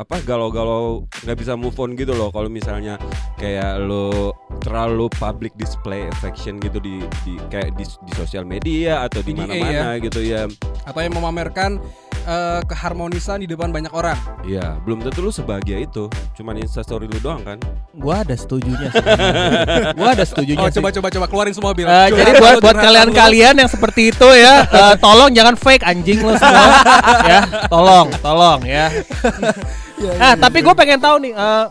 apa 0.00 0.16
galau-galau 0.24 1.04
nggak 1.20 1.36
bisa 1.36 1.52
move 1.52 1.76
on 1.76 1.92
gitu 1.92 2.16
loh. 2.16 2.32
Kalau 2.32 2.48
misalnya 2.48 2.96
kayak 3.36 3.76
lo 3.84 4.32
terlalu 4.64 5.12
public 5.20 5.52
display 5.60 6.08
affection 6.08 6.56
gitu 6.64 6.80
di, 6.80 7.04
di 7.28 7.36
kayak 7.52 7.76
di, 7.76 7.84
di 7.84 8.12
sosial 8.16 8.48
media 8.48 9.04
atau 9.04 9.20
di 9.20 9.36
mana-mana 9.36 10.00
gitu 10.00 10.24
ya 10.24 10.48
atau 10.88 11.00
yang 11.04 11.12
memamerkan 11.12 11.76
eh, 12.26 12.60
keharmonisan 12.68 13.40
di 13.40 13.48
depan 13.48 13.72
banyak 13.72 13.92
orang. 13.92 14.16
Iya, 14.44 14.76
belum 14.84 15.04
tentu 15.04 15.24
lu 15.24 15.32
sebahagia 15.32 15.80
itu. 15.80 16.08
Cuman 16.36 16.60
instastory 16.60 17.08
lu 17.08 17.18
doang 17.20 17.40
kan. 17.42 17.58
Gua 17.96 18.22
ada 18.24 18.34
setujunya. 18.36 18.88
sih. 18.92 19.04
gua 19.98 20.08
ada 20.12 20.24
setujunya. 20.24 20.60
Oh, 20.60 20.68
sih. 20.68 20.80
coba 20.80 20.88
coba 20.92 21.08
coba 21.08 21.26
keluarin 21.30 21.54
semua 21.54 21.72
bil. 21.72 21.88
Eh, 21.88 22.08
jadi 22.12 22.30
buat 22.36 22.60
buat 22.60 22.76
kalian-kalian 22.76 23.54
yang 23.60 23.70
seperti 23.70 24.12
itu 24.12 24.28
ya, 24.36 24.64
eh, 24.68 24.94
tolong 24.98 25.30
jangan 25.32 25.54
fake 25.56 25.84
anjing 25.84 26.20
lo 26.20 26.36
semua, 26.36 26.68
ya. 27.24 27.40
Tolong, 27.68 28.08
tolong 28.20 28.60
ya. 28.64 28.88
Nah, 30.00 30.32
tapi 30.32 30.64
gue 30.64 30.72
pengen 30.72 30.96
tahu 30.96 31.20
nih, 31.20 31.36
eh, 31.36 31.66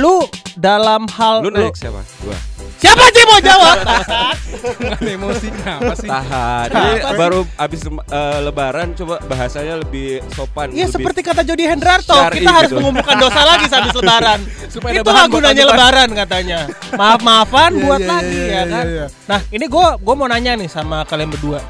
lu 0.00 0.24
dalam 0.56 1.04
hal 1.08 1.44
Lu 1.44 1.52
naik 1.52 1.76
siapa? 1.76 2.00
Gua. 2.24 2.36
siapa 2.80 3.04
sih 3.12 3.24
mau 3.28 3.40
jawab? 3.44 3.76
emosi 5.16 5.48
kenapa 5.50 5.92
sih? 5.98 6.08
Tahan. 6.08 6.66
Ini 6.70 6.90
baru 7.16 7.40
abis 7.56 7.80
eh, 7.86 8.38
lebaran 8.44 8.88
coba 8.94 9.16
bahasanya 9.26 9.80
lebih 9.82 10.22
sopan. 10.34 10.70
Iya 10.70 10.86
lebih- 10.86 10.94
seperti 10.98 11.20
kata 11.26 11.42
Jody 11.42 11.64
Hendrarto, 11.66 12.16
kita 12.30 12.50
harus 12.50 12.70
gitu. 12.70 12.78
mengumpulkan 12.80 13.16
dosa 13.18 13.40
lagi 13.44 13.66
habis 13.68 13.94
lebaran. 13.94 14.40
Supaya 14.74 14.92
ada 14.96 15.02
Itulah 15.02 15.24
gunanya 15.26 15.64
lebaran 15.66 16.08
katanya. 16.14 16.58
Maaf-maafan 16.94 17.70
Iya, 17.78 17.82
buat 17.86 18.00
iya, 18.00 18.10
lagi 18.10 18.38
iya, 18.38 18.50
ya 18.50 18.62
kan. 18.66 18.84
Nah, 19.30 19.40
ini 19.54 19.64
gue 19.66 19.86
gua 20.02 20.14
mau 20.14 20.28
nanya 20.28 20.52
nih 20.58 20.68
sama 20.70 21.02
kalian 21.06 21.30
berdua. 21.30 21.60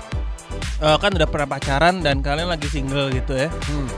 Eh, 0.81 0.97
kan 0.97 1.11
udah 1.13 1.29
pernah 1.29 1.49
pacaran 1.49 2.01
dan 2.01 2.25
kalian 2.25 2.49
lagi 2.49 2.69
single 2.69 3.13
gitu 3.13 3.37
ya. 3.37 3.49
Hmm. 3.49 3.89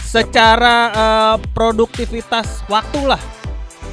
Secara 0.00 0.76
eh, 0.92 1.36
produktivitas 1.52 2.64
waktu 2.68 3.00
lah. 3.08 3.41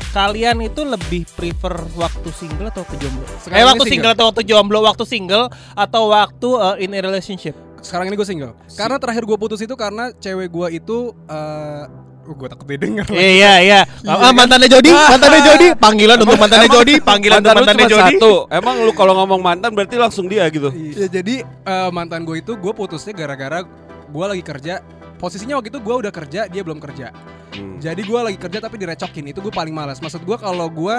Kalian 0.09 0.57
itu 0.65 0.81
lebih 0.81 1.21
prefer 1.37 1.85
waktu 1.93 2.29
single 2.33 2.73
atau 2.73 2.81
waktu 2.81 2.97
jomblo? 2.97 3.25
Sekarang 3.45 3.61
eh 3.61 3.65
waktu 3.65 3.85
single. 3.85 3.93
single. 3.93 4.11
atau 4.17 4.25
waktu 4.33 4.41
jomblo? 4.41 4.79
Waktu 4.81 5.03
single 5.05 5.45
atau 5.77 6.03
waktu 6.09 6.49
eh, 6.49 6.75
in 6.89 6.91
a 6.97 6.99
relationship? 7.05 7.53
Sekarang 7.85 8.09
ini 8.09 8.17
gue 8.17 8.25
single. 8.25 8.57
Karena 8.73 8.97
terakhir 8.97 9.23
gue 9.29 9.37
putus 9.37 9.61
itu 9.61 9.77
karena 9.77 10.09
cewek 10.17 10.49
gue 10.49 10.67
itu 10.81 11.13
eh 11.29 11.85
gue 12.29 12.47
takut 12.49 12.65
didengar. 12.65 13.05
Iya 13.09 13.53
iya. 13.61 13.79
Ah, 14.05 14.29
mantannya 14.29 14.69
Jody, 14.69 14.93
mantannya 14.93 15.41
Jody, 15.41 15.67
panggilan 15.85 16.17
untuk 16.21 16.37
mantannya 16.37 16.69
Jody, 16.69 16.93
panggilan 17.01 17.41
untuk 17.41 17.57
mantannya 17.57 17.85
cuma 17.89 17.93
Jody. 17.93 18.17
satu. 18.17 18.33
Emang 18.53 18.75
lu 18.85 18.93
kalau 18.93 19.13
ngomong 19.17 19.41
mantan 19.41 19.73
berarti 19.73 19.97
langsung 19.97 20.29
dia 20.29 20.45
gitu. 20.49 20.69
Ya, 20.73 21.09
jadi 21.09 21.45
eh, 21.45 21.89
mantan 21.89 22.25
gue 22.25 22.41
itu 22.41 22.53
gue 22.57 22.73
putusnya 22.73 23.13
gara-gara 23.13 23.65
gue 24.09 24.25
lagi 24.25 24.43
kerja. 24.45 24.81
Posisinya 25.19 25.59
waktu 25.59 25.69
itu 25.69 25.83
gue 25.83 25.95
udah 26.07 26.13
kerja, 26.15 26.47
dia 26.47 26.61
belum 26.63 26.79
kerja. 26.79 27.11
Hmm. 27.51 27.75
Jadi 27.83 28.07
gue 28.07 28.19
lagi 28.23 28.39
kerja 28.39 28.63
tapi 28.63 28.79
direcokin 28.79 29.35
itu 29.35 29.43
gue 29.43 29.51
paling 29.51 29.75
malas. 29.75 29.99
Maksud 29.99 30.23
gue 30.23 30.37
kalau 30.39 30.71
gue, 30.71 30.95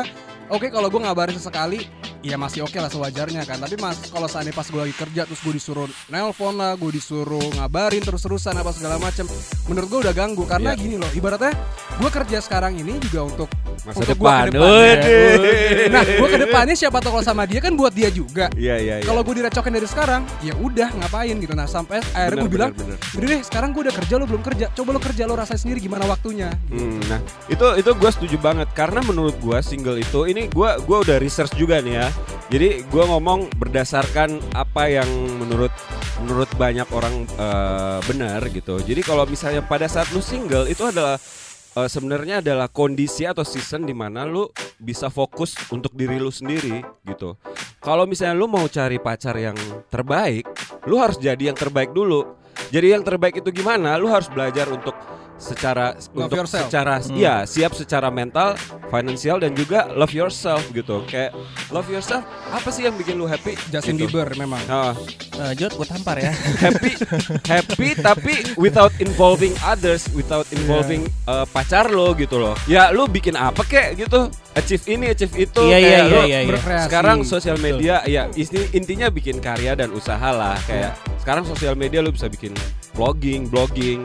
oke 0.52 0.68
kalau 0.68 0.92
gue 0.92 1.00
ngabarin 1.00 1.40
sesekali, 1.40 1.88
ya 2.20 2.36
masih 2.36 2.68
oke 2.68 2.76
lah 2.76 2.92
sewajarnya 2.92 3.48
kan 3.48 3.56
tapi 3.64 3.80
mas 3.80 3.96
kalau 4.12 4.28
seandainya 4.28 4.52
pas 4.52 4.68
gue 4.68 4.76
lagi 4.76 4.92
kerja 4.92 5.24
terus 5.24 5.40
gue 5.40 5.56
disuruh 5.56 5.88
nelpon 6.12 6.52
lah 6.52 6.76
gue 6.76 6.92
disuruh 6.92 7.40
ngabarin 7.56 8.04
terus 8.04 8.20
terusan 8.20 8.60
apa 8.60 8.76
segala 8.76 9.00
macem 9.00 9.24
menurut 9.64 9.88
gue 9.88 10.00
udah 10.04 10.14
ganggu 10.14 10.44
karena 10.44 10.76
Iya. 10.76 10.80
gini 10.84 10.96
loh 11.00 11.08
ibaratnya 11.16 11.56
gue 11.96 12.10
kerja 12.12 12.38
sekarang 12.44 12.76
ini 12.76 13.00
juga 13.00 13.24
untuk 13.24 13.48
Masa 13.80 13.96
untuk 13.96 14.16
gua 14.16 14.44
depan. 14.44 14.46
ke. 14.50 14.58
Waduh. 14.60 15.88
nah 15.88 16.02
gue 16.04 16.28
ke 16.28 16.38
depannya 16.38 16.74
siapa 16.74 16.98
tahu 16.98 17.12
kalau 17.16 17.24
sama 17.24 17.42
dia 17.44 17.58
kan 17.58 17.72
buat 17.72 17.90
dia 17.90 18.08
juga 18.08 18.46
Iya 18.52 18.76
iya 18.76 18.94
iya. 19.00 19.06
kalau 19.06 19.20
gue 19.20 19.34
direcokin 19.36 19.72
dari 19.72 19.88
sekarang 19.88 20.22
ya 20.40 20.52
udah 20.54 20.88
ngapain 20.96 21.34
gitu 21.34 21.52
nah 21.52 21.64
sampai 21.64 21.98
akhirnya 22.12 22.44
gue 22.44 22.50
bilang 22.50 22.70
bener, 22.70 22.96
bener. 23.00 23.26
deh 23.26 23.40
sekarang 23.40 23.68
gue 23.70 23.82
udah 23.84 23.94
kerja 23.96 24.14
lo 24.16 24.24
belum 24.24 24.42
kerja 24.42 24.66
coba 24.70 24.90
lo 24.92 25.00
kerja 25.00 25.22
lo 25.24 25.34
rasain 25.34 25.56
sendiri 25.56 25.80
gimana 25.80 26.04
waktunya 26.04 26.52
Hmm, 26.68 27.00
nah 27.06 27.18
itu 27.46 27.66
itu 27.76 27.90
gue 27.90 28.10
setuju 28.10 28.36
banget 28.38 28.68
karena 28.72 29.00
menurut 29.00 29.34
gue 29.36 29.58
single 29.60 29.96
itu 29.96 30.24
ini 30.24 30.46
gue 30.46 30.70
gua 30.82 30.98
udah 31.00 31.16
research 31.16 31.54
juga 31.54 31.80
nih 31.80 31.94
ya 31.96 32.08
jadi 32.48 32.68
gue 32.82 33.04
ngomong 33.06 33.50
berdasarkan 33.56 34.38
apa 34.52 34.86
yang 34.86 35.08
menurut 35.36 35.72
menurut 36.20 36.50
banyak 36.54 36.86
orang 36.90 37.14
eh, 37.26 37.98
benar 38.04 38.40
gitu 38.48 38.78
jadi 38.78 39.00
kalau 39.00 39.24
misalnya 39.24 39.62
pada 39.62 39.86
saat 39.86 40.10
lu 40.10 40.20
single 40.20 40.66
itu 40.66 40.84
adalah 40.84 41.16
eh, 41.76 41.88
sebenarnya 41.88 42.42
adalah 42.42 42.66
kondisi 42.66 43.28
atau 43.28 43.44
season 43.46 43.86
di 43.86 43.94
mana 43.94 44.26
lu 44.26 44.48
bisa 44.80 45.12
fokus 45.12 45.54
untuk 45.70 45.94
diri 45.94 46.16
lu 46.16 46.32
sendiri 46.32 46.82
gitu. 47.06 47.36
Kalau 47.80 48.04
misalnya 48.04 48.36
lu 48.36 48.48
mau 48.48 48.66
cari 48.68 49.00
pacar 49.00 49.36
yang 49.36 49.56
terbaik 49.88 50.44
lu 50.88 50.96
harus 50.96 51.20
jadi 51.20 51.52
yang 51.52 51.58
terbaik 51.58 51.92
dulu. 51.92 52.36
Jadi 52.70 52.92
yang 52.92 53.02
terbaik 53.02 53.40
itu 53.40 53.50
gimana? 53.50 53.96
Lu 53.96 54.06
harus 54.12 54.28
belajar 54.30 54.68
untuk 54.68 54.94
secara 55.40 55.96
Love 56.12 56.28
untuk 56.28 56.36
yourself. 56.38 56.68
secara 56.68 57.00
Hmm. 57.00 57.16
ya 57.16 57.34
siap 57.42 57.72
secara 57.72 58.08
mental, 58.08 58.54
finansial 58.86 59.40
dan 59.40 59.50
juga 59.52 59.88
love 59.90 60.12
yourself 60.12 60.60
gitu. 60.70 61.00
Kayak 61.04 61.32
love 61.68 61.88
yourself 61.88 62.20
apa 62.46 62.68
sih 62.68 62.84
yang 62.84 62.94
bikin 62.94 63.16
lu 63.16 63.24
happy? 63.24 63.56
Justin 63.66 63.96
Gitu. 63.96 64.12
Bieber 64.12 64.28
memang 64.34 64.60
Nah, 64.62 64.92
Eh, 65.40 65.56
Jod, 65.56 65.72
gue 65.72 65.88
tampar 65.88 66.20
ya. 66.20 66.28
happy 66.62 66.92
happy 67.42 67.88
tapi 67.96 68.34
without 68.54 68.92
involving 68.98 69.56
others, 69.62 70.04
without 70.12 70.44
involving 70.50 71.08
Iya. 71.24 71.32
uh, 71.32 71.46
pacar 71.46 71.88
lo 71.88 72.12
gitu 72.12 72.36
loh. 72.36 72.52
Ya 72.66 72.92
lu 72.92 73.08
bikin 73.08 73.32
apa 73.34 73.64
kek 73.64 73.96
gitu? 73.96 74.28
Achieve 74.52 74.84
ini, 74.90 75.08
achieve 75.08 75.32
itu. 75.40 75.62
Iya, 75.62 75.78
iya, 75.78 75.88
kayak 75.96 76.04
iya, 76.04 76.20
iya, 76.20 76.38
iya. 76.44 76.80
sekarang 76.84 77.24
sosial 77.24 77.56
media 77.56 78.04
ya 78.04 78.28
isti- 78.30 78.68
intinya 78.70 79.08
bikin 79.08 79.38
karya 79.38 79.72
dan 79.72 79.88
usaha 79.90 80.28
lah 80.28 80.60
kayak 80.62 80.92
Iya. 80.92 81.16
sekarang 81.16 81.44
sosial 81.44 81.72
media 81.72 81.98
lu 81.98 82.10
bisa 82.10 82.26
bikin 82.26 82.52
vlogging, 82.92 83.48
blogging, 83.48 84.04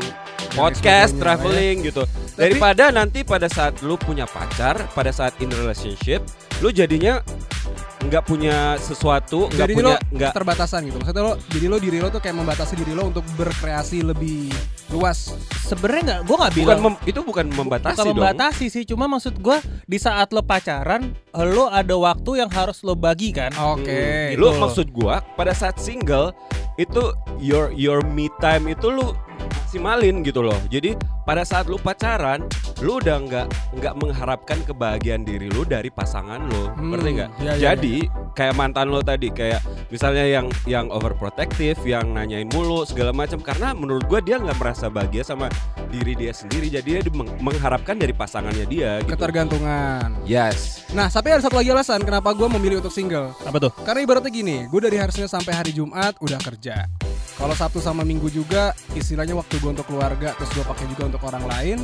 podcast, 0.55 1.11
lah 1.13 1.17
ya. 1.17 1.21
traveling 1.21 1.75
gitu. 1.83 2.03
Daripada 2.33 2.89
nanti 2.89 3.21
pada 3.21 3.47
saat 3.47 3.79
lu 3.79 3.95
punya 3.95 4.23
pacar, 4.25 4.79
pada 4.91 5.11
saat 5.11 5.35
in 5.39 5.47
relationship, 5.49 6.23
lu 6.59 6.71
jadinya 6.71 7.19
nggak 8.05 8.21
punya 8.23 8.77
sesuatu, 8.77 9.49
nggak 9.49 9.57
jadi 9.57 9.73
punya 9.73 9.95
lo 9.97 10.13
nggak 10.13 10.31
terbatasan 10.31 10.85
gitu 10.85 11.01
maksudnya 11.01 11.25
lo 11.25 11.33
jadi 11.49 11.65
lo 11.65 11.77
diri 11.81 11.97
lo 11.97 12.13
tuh 12.13 12.21
kayak 12.21 12.37
membatasi 12.37 12.77
diri 12.77 12.93
lo 12.93 13.09
untuk 13.09 13.25
berkreasi 13.33 14.05
lebih 14.05 14.53
luas 14.93 15.33
Sebenarnya 15.65 16.01
nggak, 16.05 16.19
gue 16.21 16.35
nggak 16.37 16.53
bukan 16.53 16.61
bilang 16.69 16.79
mem- 16.85 17.01
itu 17.09 17.19
bukan 17.25 17.45
membatasi 17.49 17.97
bukan 17.97 18.05
dong. 18.05 18.13
membatasi 18.13 18.65
sih, 18.69 18.85
cuma 18.85 19.09
maksud 19.09 19.41
gue 19.41 19.57
di 19.81 19.97
saat 19.97 20.29
lo 20.29 20.45
pacaran, 20.45 21.17
lo 21.33 21.65
ada 21.65 21.97
waktu 21.97 22.45
yang 22.45 22.49
harus 22.53 22.85
lo 22.85 22.93
bagi 22.93 23.33
kan. 23.33 23.49
oke 23.57 23.81
Hmm. 23.81 24.29
gitu 24.29 24.37
Lu 24.37 24.53
loh. 24.53 24.61
maksud 24.61 24.93
gua 24.93 25.25
pada 25.33 25.57
saat 25.57 25.81
single 25.81 26.29
itu 26.77 27.09
your 27.41 27.73
your 27.73 28.05
me 28.05 28.29
time 28.37 28.69
itu 28.69 28.85
lu 28.85 29.17
simalin 29.75 30.23
gitu 30.23 30.39
loh. 30.39 30.55
Jadi 30.67 30.95
pada 31.21 31.43
saat 31.43 31.65
lu 31.65 31.75
pacaran, 31.75 32.47
lu 32.79 32.97
udah 32.97 33.17
nggak 33.19 33.45
nggak 33.75 33.93
mengharapkan 33.95 34.59
kebahagiaan 34.63 35.21
diri 35.21 35.47
lu 35.47 35.63
dari 35.63 35.89
pasangan 35.89 36.39
lu, 36.39 36.71
Hmm, 36.71 36.91
ngerti 36.91 37.09
nggak? 37.13 37.29
iya, 37.37 37.51
iya, 37.51 37.63
Jadi 37.67 38.07
kayak 38.31 38.53
mantan 38.53 38.87
lo 38.87 39.01
tadi 39.01 39.27
kayak 39.29 39.59
misalnya 39.89 40.23
yang 40.23 40.47
yang 40.63 40.87
overprotective, 40.87 41.75
yang 41.83 42.07
nanyain 42.09 42.47
mulu 42.47 42.83
segala 42.83 43.11
macam 43.11 43.37
karena 43.37 43.71
menurut 43.71 44.05
gua 44.05 44.19
dia 44.19 44.37
nggak 44.37 44.55
merasa 44.55 44.87
bahagia 44.87 45.21
sama 45.21 45.51
diri 45.87 46.13
dia 46.13 46.31
sendiri, 46.31 46.67
jadi 46.69 47.01
dia 47.01 47.11
meng- 47.11 47.35
mengharapkan 47.37 47.95
dari 47.95 48.11
pasangannya 48.11 48.63
dia. 48.65 48.91
Gitu. 48.97 49.11
ketergantungan 49.11 50.15
Yes. 50.23 50.85
nah 50.89 51.07
tapi 51.07 51.27
ada 51.29 51.41
satu 51.41 51.57
lagi 51.57 51.67
alasan 51.67 51.99
kenapa 51.99 52.31
gue 52.31 52.47
memilih 52.49 52.79
untuk 52.79 52.89
single 52.89 53.33
Apa 53.41 53.57
tuh? 53.59 53.71
karena 53.81 53.99
ibaratnya 54.01 54.29
gini 54.29 54.57
gue 54.65 54.79
dari 54.79 54.95
hari 54.95 55.11
Senin 55.11 55.27
sampai 55.27 55.51
hari 55.51 55.71
Jumat 55.71 56.15
udah 56.17 56.39
kerja 56.39 56.85
kalau 57.35 57.51
Sabtu 57.51 57.83
sama 57.83 58.07
Minggu 58.07 58.31
juga 58.31 58.71
istilahnya 58.95 59.35
waktu 59.35 59.59
gue 59.59 59.67
untuk 59.75 59.83
keluarga 59.91 60.31
terus 60.39 60.47
gue 60.55 60.63
pakai 60.63 60.87
juga 60.87 61.03
untuk 61.11 61.21
orang 61.27 61.43
lain. 61.43 61.77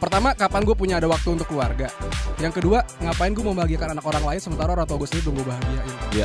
Pertama 0.00 0.32
kapan 0.32 0.64
gue 0.64 0.76
punya 0.76 0.96
ada 0.96 1.04
waktu 1.04 1.36
untuk 1.36 1.48
keluarga? 1.52 1.92
Yang 2.40 2.60
kedua 2.60 2.80
ngapain 3.04 3.36
gue 3.36 3.44
membahagiakan 3.44 3.92
anak 3.92 4.04
orang 4.08 4.24
lain 4.24 4.40
sementara 4.40 4.72
orang 4.72 4.88
tua 4.88 4.96
gue 5.04 5.08
sendiri 5.08 5.24
belum 5.28 5.36
gue 5.36 5.46
bahagiain? 5.52 5.94
Ya. 6.16 6.24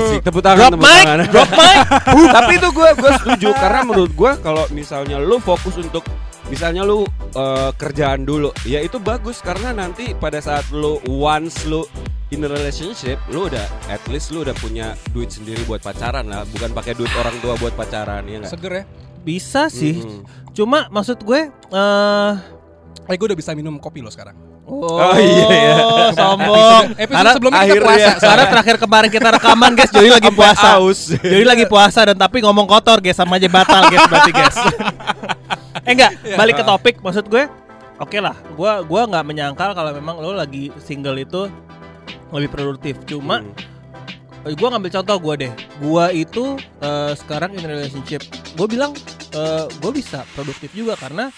Asik 0.00 0.20
tepuk 0.24 0.40
tangan 0.40 0.72
Drop 0.72 0.72
tepuk 0.80 0.88
mic, 0.88 1.04
tangan. 1.04 1.18
drop 1.28 1.50
mic. 1.52 1.78
Tapi 2.40 2.52
itu 2.56 2.68
gue 2.72 2.88
gue 2.96 3.10
setuju. 3.20 3.48
Karena 3.60 3.80
menurut 3.84 4.12
gue 4.16 4.30
kalau 4.40 4.64
misalnya 4.72 5.16
lu 5.20 5.36
fokus 5.44 5.76
untuk 5.76 6.04
misalnya 6.48 6.82
lu 6.88 7.04
eh, 7.36 7.70
kerjaan 7.76 8.24
dulu, 8.24 8.48
ya 8.64 8.80
itu 8.80 8.96
bagus. 8.96 9.44
Karena 9.44 9.76
nanti 9.76 10.16
pada 10.16 10.40
saat 10.40 10.64
lu 10.72 10.96
once 11.04 11.68
lu 11.68 11.84
in 12.30 12.40
a 12.40 12.48
relationship, 12.48 13.18
lu 13.26 13.46
udah 13.46 13.62
at 13.86 14.02
least 14.06 14.30
lu 14.30 14.40
udah 14.40 14.54
punya 14.54 14.94
duit 15.08 15.28
sendiri 15.28 15.62
buat 15.64 15.78
pacaran 15.78 16.24
lah, 16.24 16.46
bukan 16.46 16.70
pakai 16.70 16.94
duit 16.94 17.10
orang 17.12 17.34
tua 17.38 17.54
buat 17.54 17.74
pacaran 17.74 18.22
ya 18.22 18.38
nggak? 18.38 18.50
seger 18.50 18.72
ya 18.72 18.84
Bisa 19.20 19.66
sih, 19.66 19.98
Mm-mm. 19.98 20.22
cuma 20.50 20.88
maksud 20.88 21.20
gue, 21.20 21.40
eh 21.50 22.32
eh 23.04 23.14
gue 23.14 23.26
udah 23.26 23.36
bisa 23.36 23.52
minum 23.52 23.76
kopi 23.76 23.98
lo 23.98 24.08
sekarang 24.08 24.38
Oh, 24.62 25.02
iya, 25.12 25.46
iya. 25.50 25.74
sombong. 26.14 26.94
episode 26.94 27.10
Karena 27.10 27.30
sebelumnya 27.34 27.58
kita 27.58 27.66
akhirnya- 27.66 27.86
puasa 28.06 28.22
Karena 28.22 28.44
terakhir 28.54 28.76
kemarin 28.78 29.10
kita 29.10 29.28
rekaman 29.32 29.70
guys, 29.74 29.90
Jody 29.90 30.10
lagi 30.12 30.30
puasa. 30.30 30.68
aus. 30.78 31.00
Jody 31.10 31.42
lagi 31.42 31.64
puasa 31.66 32.00
dan 32.04 32.14
tapi 32.14 32.38
ngomong 32.38 32.70
kotor 32.70 33.02
guys 33.02 33.18
sama 33.18 33.34
aja 33.34 33.50
batal 33.50 33.82
guys 33.84 34.06
berarti 34.06 34.30
guys. 34.30 34.56
eh 35.86 35.90
enggak, 35.90 36.10
balik 36.32 36.54
ke 36.54 36.64
topik 36.64 36.94
maksud 37.00 37.26
gue. 37.26 37.50
Oke 37.98 38.16
lah, 38.16 38.32
gua 38.54 38.80
gua 38.80 39.04
nggak 39.04 39.24
menyangkal 39.26 39.74
kalau 39.74 39.90
memang 39.90 40.16
lo 40.16 40.32
lagi 40.32 40.70
single 40.78 41.18
itu 41.18 41.50
lebih 42.30 42.50
produktif. 42.50 42.94
Cuma 43.04 43.40
Hmm. 43.40 43.52
eh, 44.44 44.54
gua 44.56 44.72
ngambil 44.72 44.90
contoh 45.00 45.16
gua 45.20 45.34
deh. 45.36 45.52
Gua 45.78 46.04
itu 46.10 46.56
eh, 46.80 47.12
sekarang 47.14 47.54
in 47.54 47.64
relationship. 47.64 48.22
Gue 48.54 48.66
bilang 48.66 48.92
eh, 49.30 49.64
gue 49.70 49.92
bisa 49.94 50.26
produktif 50.34 50.74
juga 50.74 50.98
karena 50.98 51.30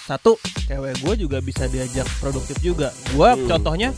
satu 0.00 0.34
cewek 0.66 1.06
gue 1.06 1.14
juga 1.22 1.38
bisa 1.38 1.70
diajak 1.70 2.08
produktif 2.18 2.58
juga. 2.58 2.90
Gua 3.14 3.36
Hmm. 3.36 3.46
contohnya 3.46 3.90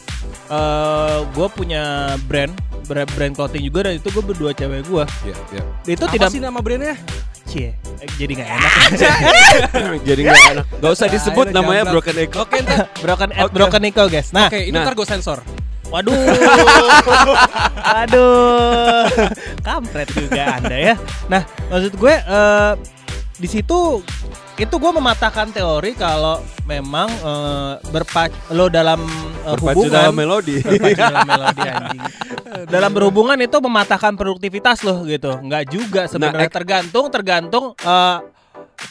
eh 0.51 1.19
gue 1.33 1.49
punya 1.55 2.15
brand 2.29 2.53
brand 2.89 3.33
clothing 3.33 3.65
juga 3.65 3.89
dan 3.89 3.97
itu 3.97 4.13
gue 4.13 4.21
berdua 4.21 4.53
cewek 4.53 4.85
gue. 4.85 5.05
Iya, 5.25 5.37
iya. 5.55 5.63
Itu 5.89 6.05
apa 6.05 6.13
tidak 6.13 6.29
sih 6.29 6.43
nama 6.43 6.61
brandnya 6.61 6.99
cie 7.49 7.73
jadi 8.19 8.33
nggak 8.35 8.51
enak. 8.51 8.73
Jadi 10.09 10.21
nggak 10.27 10.43
enak. 10.59 10.67
Gak 10.83 10.91
usah 10.91 11.07
disebut 11.07 11.47
Akhirnya 11.51 11.63
namanya 11.63 11.83
jamblang. 11.87 11.95
Broken 11.95 12.17
Echo. 12.19 12.39
oke 12.43 12.57
ntar 12.67 12.79
broken 13.05 13.31
at 13.31 13.45
Oke. 13.47 13.55
broken 13.55 13.81
Nico 13.83 14.05
guys. 14.11 14.29
Nah, 14.35 14.47
oke 14.51 14.59
ini 14.59 14.75
nah. 14.75 14.83
ntar 14.83 14.95
gue 14.99 15.07
sensor 15.07 15.41
waduh, 15.93 16.17
aduh, 18.01 19.05
kampret 19.61 20.09
juga 20.17 20.57
anda 20.57 20.73
ya. 20.73 20.95
Nah, 21.29 21.45
maksud 21.69 22.01
gue 22.01 22.15
eh, 22.17 22.73
di 23.33 23.49
situ 23.49 24.05
itu 24.55 24.75
gue 24.75 24.93
mematahkan 24.93 25.49
teori 25.51 25.93
kalau 25.93 26.39
memang 26.63 27.09
eh, 27.09 27.73
berpac 27.89 28.31
lo 28.51 28.69
dalam 28.69 29.01
eh, 29.43 29.53
Berpacu 29.53 29.83
hubungan 29.83 29.93
dalam 29.93 30.15
melodi. 30.15 30.57
Berpacu 30.63 30.95
dalam 30.95 31.25
melodi 31.25 31.63
anjing. 31.73 32.01
Dalam 32.65 32.91
berhubungan 32.93 33.39
itu 33.39 33.57
mematahkan 33.59 34.13
produktivitas 34.15 34.81
lo 34.81 35.03
gitu. 35.05 35.41
Nggak 35.41 35.65
juga 35.67 36.01
sebenarnya 36.07 36.47
ek- 36.47 36.55
tergantung 36.55 37.07
tergantung 37.09 37.65
eh, 37.75 38.19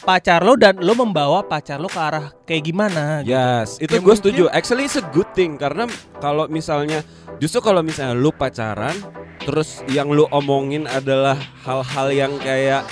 pacar 0.02 0.40
lo 0.40 0.54
dan 0.54 0.76
lo 0.76 0.92
membawa 0.92 1.40
pacar 1.42 1.76
lo 1.76 1.86
ke 1.86 1.96
arah 1.96 2.34
kayak 2.42 2.62
gimana. 2.64 3.22
gitu. 3.22 3.30
Yes, 3.30 3.78
itu 3.78 3.94
Ya, 3.94 4.00
gue 4.00 4.14
setuju. 4.14 4.42
Actually 4.48 4.84
it's 4.84 4.96
a 4.96 5.06
good 5.06 5.30
thing 5.30 5.54
karena 5.54 5.86
kalau 6.18 6.44
misalnya 6.46 7.00
justru 7.38 7.62
kalau 7.62 7.80
misalnya 7.80 8.12
lu 8.12 8.30
pacaran 8.30 8.94
terus 9.38 9.82
yang 9.86 10.06
lu 10.06 10.26
omongin 10.28 10.86
adalah 10.86 11.34
hal-hal 11.62 12.08
yang 12.10 12.32
kayak 12.38 12.86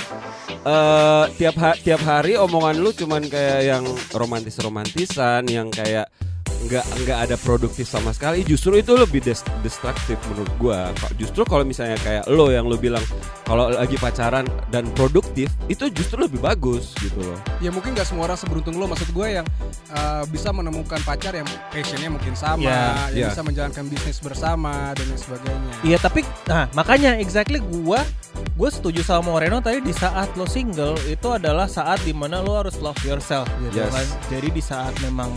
eh 0.61 1.25
tiap 1.35 1.57
ha- 1.57 1.79
tiap 1.79 2.03
hari 2.03 2.37
omongan 2.37 2.77
lu 2.77 2.93
cuman 2.93 3.25
kayak 3.25 3.61
yang 3.65 3.85
romantis-romantisan 4.13 5.49
yang 5.49 5.69
kayak 5.69 6.13
nggak 6.61 6.85
nggak 6.85 7.19
ada 7.25 7.37
produktif 7.41 7.89
sama 7.89 8.13
sekali. 8.13 8.45
Justru 8.45 8.77
itu 8.77 8.93
lebih 8.93 9.25
des- 9.25 9.41
destruktif 9.65 10.21
menurut 10.29 10.53
gua. 10.61 10.93
Justru 11.17 11.49
kalau 11.49 11.65
misalnya 11.65 11.97
kayak 11.97 12.29
lo 12.29 12.53
yang 12.53 12.69
lo 12.69 12.77
bilang 12.77 13.01
kalau 13.49 13.73
lagi 13.73 13.97
pacaran 13.97 14.45
dan 14.69 14.85
produktif 14.93 15.49
itu 15.67 15.89
justru 15.89 16.21
lebih 16.21 16.37
bagus 16.37 16.93
gitu 17.01 17.17
loh. 17.25 17.41
Ya 17.65 17.73
mungkin 17.73 17.97
gak 17.97 18.05
semua 18.05 18.29
orang 18.29 18.37
seberuntung 18.37 18.77
lo. 18.77 18.85
Maksud 18.85 19.09
gue 19.09 19.41
yang 19.41 19.47
uh, 19.89 20.29
bisa 20.29 20.53
menemukan 20.53 21.01
pacar 21.01 21.33
yang 21.33 21.49
passionnya 21.73 22.13
mungkin 22.13 22.37
sama 22.37 22.61
Ya, 22.69 23.09
yang 23.09 23.17
ya. 23.17 23.29
bisa 23.33 23.41
menjalankan 23.41 23.85
bisnis 23.89 24.21
bersama 24.21 24.93
dan 24.93 25.09
lain 25.09 25.17
sebagainya. 25.17 25.73
Iya 25.81 25.97
tapi 25.97 26.21
nah 26.45 26.69
makanya 26.77 27.17
exactly 27.17 27.57
gua 27.65 28.05
gue 28.51 28.69
setuju 28.69 29.01
sama 29.01 29.31
Moreno 29.31 29.59
tadi 29.59 29.81
di 29.81 29.91
saat 29.91 30.33
lo 30.35 30.45
single 30.45 30.97
itu 31.07 31.29
adalah 31.29 31.65
saat 31.65 32.01
di 32.03 32.13
mana 32.13 32.39
lo 32.39 32.59
harus 32.59 32.77
love 32.79 32.99
yourself 33.03 33.49
gitu 33.61 33.79
Yes. 33.79 33.91
kan. 33.91 34.07
Jadi 34.29 34.49
di 34.51 34.61
saat 34.61 34.93
memang 35.01 35.33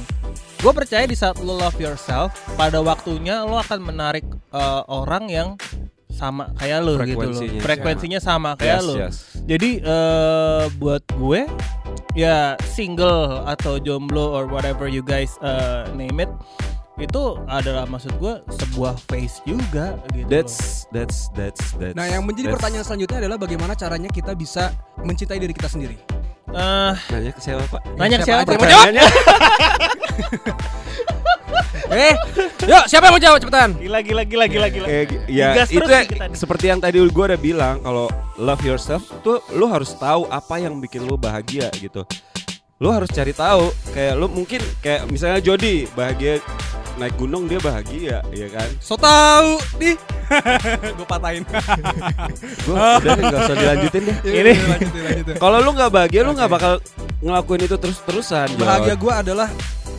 gue 0.60 0.72
percaya 0.72 1.04
di 1.04 1.14
saat 1.14 1.40
lo 1.40 1.56
love 1.56 1.76
yourself 1.76 2.30
pada 2.54 2.80
waktunya 2.80 3.42
lo 3.42 3.58
akan 3.58 3.80
menarik 3.84 4.24
eh, 4.50 4.82
orang 4.86 5.28
yang 5.28 5.50
sama 6.10 6.54
kayak 6.54 6.80
lo 6.80 6.94
gitu 7.00 7.18
loh 7.18 7.34
Frekuensinya 7.34 7.60
frekuensinya 7.60 8.20
sama 8.20 8.50
kayak 8.54 8.80
Yes, 8.80 8.86
lo 8.86 8.94
yes. 8.96 9.16
jadi 9.44 9.70
eh, 9.82 10.64
buat 10.78 11.04
gue 11.14 11.50
ya 12.14 12.54
single 12.64 13.42
atau 13.44 13.78
jomblo 13.78 14.30
or 14.32 14.46
whatever 14.46 14.86
you 14.86 15.02
guys 15.02 15.34
eh, 15.42 15.84
name 15.92 16.22
it 16.22 16.32
itu 16.94 17.24
adalah 17.46 17.84
maksud 17.84 18.14
gue 18.16 18.34
sebuah 18.54 18.94
face 19.08 19.42
juga 19.44 19.98
gitu 20.14 20.24
loh. 20.24 20.30
That's 20.30 20.56
that's 20.90 21.18
that's 21.34 21.74
that's. 21.76 21.98
Nah, 21.98 22.06
yang 22.06 22.22
menjadi 22.22 22.48
that's- 22.48 22.58
pertanyaan 22.62 22.86
selanjutnya 22.86 23.18
adalah 23.20 23.38
bagaimana 23.38 23.74
caranya 23.74 24.08
kita 24.08 24.32
bisa 24.34 24.70
mencintai 24.98 25.38
diri 25.38 25.52
kita 25.52 25.68
sendiri. 25.68 25.98
Eh, 26.46 26.94
Nanya 27.10 27.32
ke 27.34 27.42
siapa 27.42 27.66
pak? 27.66 27.82
nanya 27.98 28.18
ke 28.20 28.26
siapa 28.26 28.42
siapa 28.46 28.62
aja. 28.62 28.78
Mau 28.78 28.86
jawab? 28.86 28.94
Eh, 31.90 32.14
yuk 32.64 32.84
siapa 32.86 33.04
yang 33.06 33.14
mau 33.14 33.22
jawab 33.22 33.38
cepetan? 33.38 33.70
gila 33.76 34.00
gila 34.02 34.24
gila 34.24 34.46
gila 34.46 34.68
gila 34.68 34.88
Eh, 34.88 35.06
ya 35.28 35.54
Digas 35.54 35.70
itu 35.70 35.86
ya, 35.86 36.02
seperti 36.34 36.66
yang 36.68 36.78
tadi 36.78 36.98
gue 36.98 37.10
udah 37.24 37.38
bilang 37.38 37.82
kalau 37.82 38.10
love 38.36 38.62
yourself 38.62 39.02
tuh 39.22 39.42
lu 39.52 39.66
harus 39.66 39.94
tahu 39.94 40.26
apa 40.28 40.58
yang 40.58 40.78
bikin 40.78 41.06
lu 41.06 41.14
bahagia 41.16 41.70
gitu. 41.74 42.02
Lu 42.78 42.90
harus 42.90 43.08
cari 43.08 43.32
tahu 43.32 43.70
kayak 43.94 44.14
lu 44.14 44.26
mungkin 44.28 44.62
kayak 44.82 45.06
misalnya 45.08 45.38
Jody 45.40 45.86
bahagia 45.92 46.42
naik 46.98 47.16
gunung 47.18 47.50
dia 47.50 47.58
bahagia 47.58 48.22
ya 48.30 48.48
kan. 48.54 48.70
So 48.78 48.94
tahu 48.96 49.58
nih. 49.82 49.96
Gue 50.98 51.08
patahin. 51.08 51.44
Gue 52.66 52.76
udah 52.78 53.14
nih, 53.18 53.24
nggak 53.30 53.42
usah 53.46 53.56
dilanjutin 53.58 54.02
deh. 54.06 54.18
Ini- 54.24 54.58
lanjutin. 54.62 55.36
Kalau 55.38 55.58
lu 55.62 55.70
nggak 55.74 55.92
bahagia 55.92 56.22
lu 56.26 56.32
nggak 56.38 56.52
bakal 56.52 56.74
ngelakuin 57.24 57.62
itu 57.66 57.76
terus 57.78 57.98
terusan. 58.06 58.48
Bahagia 58.58 58.96
gue 58.98 59.14
adalah 59.14 59.50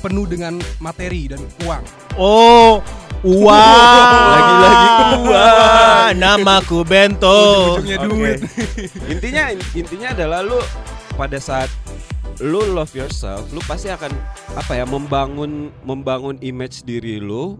penuh 0.00 0.26
dengan 0.28 0.60
materi 0.78 1.32
dan 1.32 1.40
uang. 1.64 1.82
Oh, 2.14 2.78
uang. 3.24 4.28
Lagi-lagi 4.30 4.88
uang. 5.24 6.10
Namaku 6.22 6.78
Bento. 6.84 7.40
Ujung-ujungnya 7.80 7.98
Oke. 7.98 8.08
duit. 8.12 8.38
intinya 9.10 9.44
intinya 9.74 10.08
adalah 10.14 10.40
lu 10.44 10.60
pada 11.14 11.38
saat 11.38 11.70
lu 12.42 12.62
love 12.74 12.90
yourself, 12.96 13.46
lu 13.54 13.62
pasti 13.66 13.90
akan 13.90 14.10
apa 14.58 14.72
ya 14.74 14.84
membangun 14.86 15.70
membangun 15.86 16.34
image 16.42 16.82
diri 16.82 17.22
lu 17.22 17.58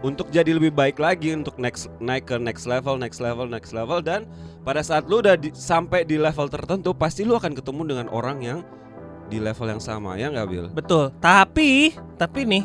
untuk 0.00 0.32
jadi 0.32 0.56
lebih 0.56 0.72
baik 0.72 0.96
lagi 0.96 1.32
untuk 1.36 1.56
next 1.60 1.92
naik 2.00 2.28
ke 2.28 2.36
next 2.40 2.64
level, 2.64 2.96
next 2.96 3.20
level, 3.20 3.44
next 3.48 3.72
level 3.72 4.00
dan 4.00 4.24
pada 4.64 4.80
saat 4.84 5.08
lu 5.08 5.20
udah 5.20 5.36
di- 5.36 5.52
sampai 5.52 6.04
di 6.04 6.20
level 6.20 6.48
tertentu 6.48 6.92
pasti 6.92 7.24
lu 7.24 7.36
akan 7.36 7.52
ketemu 7.56 7.82
dengan 7.96 8.06
orang 8.12 8.38
yang 8.40 8.58
di 9.30 9.38
level 9.38 9.68
yang 9.70 9.80
sama 9.80 10.16
ya 10.18 10.28
nggak 10.28 10.46
Bil? 10.48 10.66
Betul. 10.72 11.14
Tapi, 11.22 11.94
tapi 12.18 12.44
nih 12.44 12.64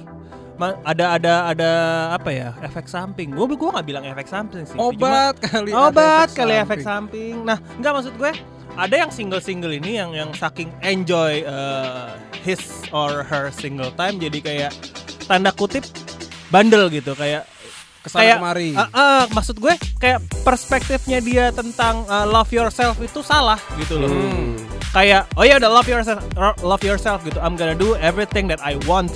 ada 0.87 1.19
ada 1.19 1.33
ada 1.51 1.71
apa 2.15 2.31
ya 2.31 2.55
efek 2.63 2.87
samping. 2.87 3.35
Gue 3.35 3.47
gue 3.51 3.69
nggak 3.75 3.87
bilang 3.87 4.03
efek 4.07 4.27
samping 4.31 4.63
sih. 4.63 4.79
Obat 4.79 5.35
kali. 5.43 5.75
Cuma, 5.75 5.91
ada 5.91 5.91
obat 5.91 6.27
efek 6.31 6.39
kali 6.39 6.55
samping. 6.55 6.63
efek 6.63 6.79
samping. 6.79 7.33
Nah, 7.43 7.57
nggak 7.79 7.91
maksud 7.91 8.13
gue 8.15 8.31
ada 8.75 8.95
yang 8.95 9.11
single 9.11 9.39
single 9.39 9.71
ini 9.71 9.97
yang 9.97 10.11
yang 10.11 10.29
saking 10.35 10.67
enjoy 10.83 11.43
uh, 11.47 12.11
his 12.43 12.59
or 12.91 13.23
her 13.23 13.47
single 13.49 13.89
time 13.95 14.19
jadi 14.19 14.39
kayak 14.39 14.71
tanda 15.25 15.49
kutip 15.49 15.83
bandel 16.51 16.91
gitu 16.91 17.15
kayak 17.15 17.47
Ke 17.99 18.13
sana 18.13 18.21
kayak 18.21 18.37
kemari. 18.37 18.69
ah, 18.77 18.87
ah, 18.93 19.23
maksud 19.33 19.57
gue 19.57 19.73
kayak 19.97 20.21
perspektifnya 20.45 21.17
dia 21.19 21.49
tentang 21.49 22.05
uh, 22.05 22.27
love 22.27 22.51
yourself 22.53 23.01
itu 23.01 23.25
salah 23.25 23.57
gitu 23.81 23.97
loh. 23.97 24.11
Hmm. 24.11 24.53
Kayak 24.93 25.25
oh 25.35 25.43
ya 25.43 25.57
udah 25.57 25.71
love 25.73 25.89
yourself 25.89 26.21
love 26.61 26.83
yourself 26.85 27.19
gitu. 27.25 27.41
I'm 27.41 27.57
gonna 27.57 27.73
do 27.73 27.97
everything 27.97 28.45
that 28.47 28.61
I 28.61 28.77
want. 28.85 29.09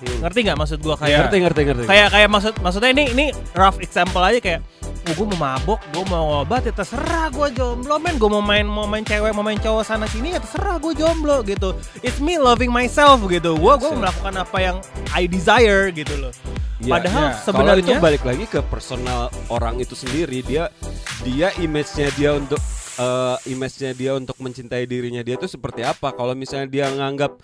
Hmm. 0.00 0.24
Ngerti 0.24 0.38
nggak 0.48 0.58
maksud 0.58 0.78
gue 0.80 0.96
kayak 0.96 1.18
ngerti 1.28 1.36
ngerti 1.44 1.60
ngerti. 1.68 1.84
kayak 1.84 2.08
kayak 2.08 2.28
maksud 2.32 2.52
maksudnya 2.64 2.90
ini 2.96 3.04
ini 3.12 3.26
rough 3.52 3.76
example 3.84 4.24
aja 4.24 4.40
kayak 4.40 4.60
oh, 4.80 5.14
gue 5.16 5.26
mau 5.36 5.40
mabok, 5.40 5.80
gue 5.92 6.04
mau 6.08 6.40
obat 6.40 6.64
ya 6.64 6.72
terserah 6.72 7.28
gue 7.32 7.48
jomblo 7.56 7.96
men, 8.00 8.16
gue 8.16 8.30
mau 8.30 8.44
main 8.44 8.64
mau 8.64 8.88
main 8.88 9.04
cewek 9.04 9.32
mau 9.32 9.44
main 9.44 9.60
cowok 9.60 9.84
sana 9.84 10.06
sini 10.08 10.36
ya 10.36 10.40
terserah 10.40 10.80
gue 10.80 10.92
jomblo 10.96 11.44
gitu. 11.44 11.76
It's 12.00 12.20
me 12.20 12.40
loving 12.40 12.72
myself 12.72 13.20
gitu. 13.28 13.56
Gue 13.56 13.74
gue 13.76 13.90
Yes. 13.90 13.98
melakukan 14.00 14.34
apa 14.40 14.58
yang 14.60 14.76
I 15.12 15.28
desire 15.28 15.90
gitu 15.92 16.14
loh. 16.16 16.32
Ya, 16.80 16.96
Padahal 16.96 17.26
ya. 17.28 17.36
Kalau 17.36 17.36
itu 17.36 17.44
sebenarnya 17.44 17.96
balik 18.00 18.24
lagi 18.24 18.44
ke 18.48 18.60
personal 18.64 19.28
orang 19.52 19.76
itu 19.84 19.92
sendiri 19.92 20.40
dia 20.40 20.72
dia 21.20 21.52
image-nya 21.60 22.08
dia 22.16 22.30
untuk 22.32 22.60
eh, 22.96 23.36
image-nya 23.52 23.92
dia 23.92 24.12
untuk 24.16 24.36
mencintai 24.40 24.88
dirinya 24.88 25.20
dia 25.20 25.36
itu 25.36 25.44
seperti 25.44 25.84
apa 25.84 26.08
kalau 26.16 26.32
misalnya 26.32 26.68
dia 26.72 26.86
nganggap 26.88 27.36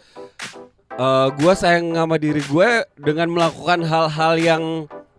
eh 0.97 1.29
gue 1.37 1.53
sayang 1.53 1.93
sama 1.93 2.17
diri 2.17 2.41
gue 2.41 2.71
dengan 2.97 3.29
melakukan 3.29 3.85
hal-hal 3.85 4.35
yang 4.41 4.65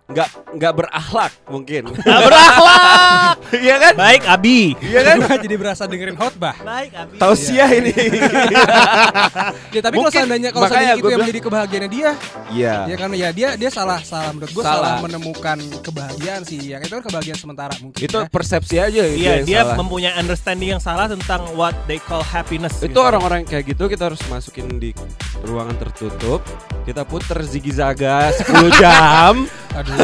nggak 0.08 0.30
nggak 0.56 0.74
berakhlak 0.74 1.32
mungkin 1.46 1.84
Gak 1.91 2.20
berakhlak. 2.24 3.36
iya 3.65 3.76
kan 3.78 3.93
Baik 3.93 4.24
Abi. 4.26 4.72
iya 4.80 5.00
kan 5.04 5.15
jadi 5.38 5.56
berasa 5.56 5.84
dengerin 5.84 6.15
khotbah. 6.15 6.56
Baik 6.58 6.91
Abi. 6.96 7.15
tausiah 7.20 7.67
ini 7.70 7.91
Ya 9.76 9.82
tapi 9.82 9.96
kalau 9.98 10.08
seandainya 10.08 10.50
kalau 10.50 10.65
seandainya 10.65 10.96
itu 10.96 11.08
yang 11.08 11.20
menjadi 11.22 11.41
kebahagiaannya 11.43 11.89
dia, 11.91 12.10
iya 12.50 12.76
ya 12.88 12.96
kan 12.96 13.10
ya 13.13 13.30
dia 13.30 13.50
dia 13.54 13.67
salah 13.67 14.00
salah 14.02 14.32
menurut 14.32 14.48
gue 14.50 14.63
Salah. 14.63 14.96
salah. 14.96 15.04
menemukan 15.04 15.58
kebahagiaan 15.84 16.41
sih. 16.41 16.60
Yang 16.65 16.88
itu 16.88 16.93
kan 16.93 17.04
kebahagiaan 17.04 17.38
sementara 17.38 17.74
mungkin. 17.78 18.00
itu 18.00 18.17
ya. 18.17 18.26
persepsi 18.28 18.76
aja 18.80 19.02
Iya, 19.04 19.34
dia 19.43 19.62
salah. 19.62 19.76
mempunyai 19.78 20.15
understanding 20.15 20.70
yang 20.72 20.82
salah 20.82 21.06
tentang 21.06 21.52
what 21.54 21.76
they 21.86 22.00
call 22.00 22.24
happiness. 22.24 22.80
itu 22.80 22.89
gitu. 22.89 23.00
orang-orang 23.00 23.43
kayak 23.43 23.67
gitu 23.67 23.86
kita 23.86 24.08
harus 24.08 24.24
masukin 24.28 24.72
di 24.74 24.96
ruangan 25.43 25.76
tertutup 25.78 26.39
kita 26.84 27.04
puter 27.04 27.43
ziggy 27.43 27.70
zaga 27.70 28.32
10 28.34 28.72
jam 28.74 29.34
Aduh. 29.78 29.97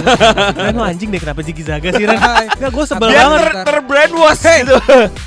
Ren 0.55 0.73
lu 0.73 0.83
anjing 0.83 1.09
deh 1.09 1.17
kenapa 1.17 1.39
Ziggy 1.39 1.61
Zaga 1.61 1.89
sih 1.89 2.03
Ren? 2.03 2.19
Enggak 2.51 2.71
gue 2.71 2.83
sebel 2.85 3.07
Biar 3.07 3.23
banget. 3.23 3.41
ter 3.43 3.53
terbrainwash 3.67 4.41
gitu 4.43 4.75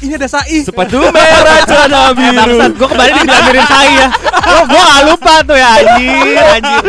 Ini 0.01 0.13
ada 0.15 0.29
Sai. 0.29 0.59
sepatu 0.61 0.99
merah 1.07 1.61
celana 1.63 1.99
Eh, 1.99 2.11
biru 2.13 2.33
bangsat, 2.35 2.73
gue 2.73 2.89
kemarin 2.89 3.13
dibilangin 3.17 3.67
saya. 3.67 4.07
Gue 4.37 4.61
gue 4.67 4.83
gak 4.83 5.03
lupa 5.05 5.35
tuh 5.43 5.57
ya 5.57 5.69
anjir, 5.75 6.45
anjir. 6.53 6.83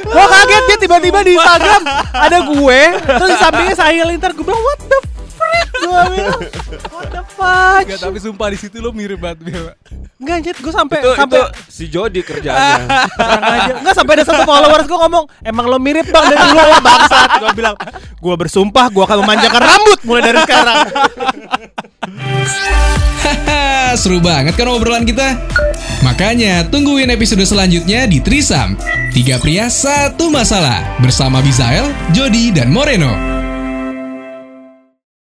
Gue 0.00 0.24
kaget 0.26 0.62
dia 0.64 0.78
tiba-tiba 0.80 1.18
di 1.20 1.32
Instagram 1.32 1.82
ada 2.12 2.38
gue, 2.44 2.80
terus 3.00 3.28
di 3.28 3.38
sampingnya 3.38 3.76
saya 3.76 4.02
lintar. 4.04 4.30
Gue 4.32 4.42
bilang 4.42 4.58
what 4.58 4.80
the? 4.82 4.98
Gue 5.80 6.02
bilang 6.12 6.40
what 6.92 7.08
the 7.10 7.22
fuck? 7.32 7.82
Gak 7.88 7.98
tapi 7.98 8.18
sumpah 8.20 8.48
di 8.52 8.58
situ 8.60 8.78
lo 8.78 8.92
mirip 8.92 9.18
banget 9.18 9.38
Bil. 9.42 9.72
Enggak 10.20 10.34
anjir, 10.36 10.54
gue 10.60 10.72
sampai 10.72 10.96
itu, 11.00 11.10
sampai 11.16 11.38
itu 11.40 11.48
si 11.72 11.84
Jody 11.88 12.20
kerjaannya 12.20 12.84
aja. 13.56 13.72
Enggak 13.80 13.94
sampai 13.96 14.12
ada 14.20 14.24
satu 14.28 14.42
followers 14.44 14.84
gue 14.84 14.98
ngomong, 15.00 15.24
emang 15.40 15.64
lo 15.64 15.80
mirip 15.80 16.04
bang 16.12 16.24
dari 16.28 16.44
dulu 16.44 16.60
lo 16.60 16.76
bangsat. 16.84 17.28
Gue 17.40 17.50
bilang, 17.56 17.74
gue 18.20 18.34
bersumpah 18.36 18.86
gue 18.92 19.02
akan 19.02 19.18
memanjakan 19.24 19.62
rambut 19.64 19.98
mulai 20.04 20.22
dari 20.28 20.38
sekarang. 20.44 20.78
Haha, 23.20 23.96
seru 23.96 24.20
banget 24.20 24.56
kan 24.56 24.68
obrolan 24.68 25.04
kita? 25.08 25.36
Makanya 26.00 26.68
tungguin 26.68 27.12
episode 27.12 27.44
selanjutnya 27.44 28.08
di 28.08 28.20
Trisam. 28.20 28.76
Tiga 29.12 29.36
pria, 29.36 29.68
satu 29.68 30.32
masalah. 30.32 31.00
Bersama 31.00 31.44
Bizael, 31.44 31.92
Jody, 32.16 32.52
dan 32.52 32.72
Moreno. 32.72 33.39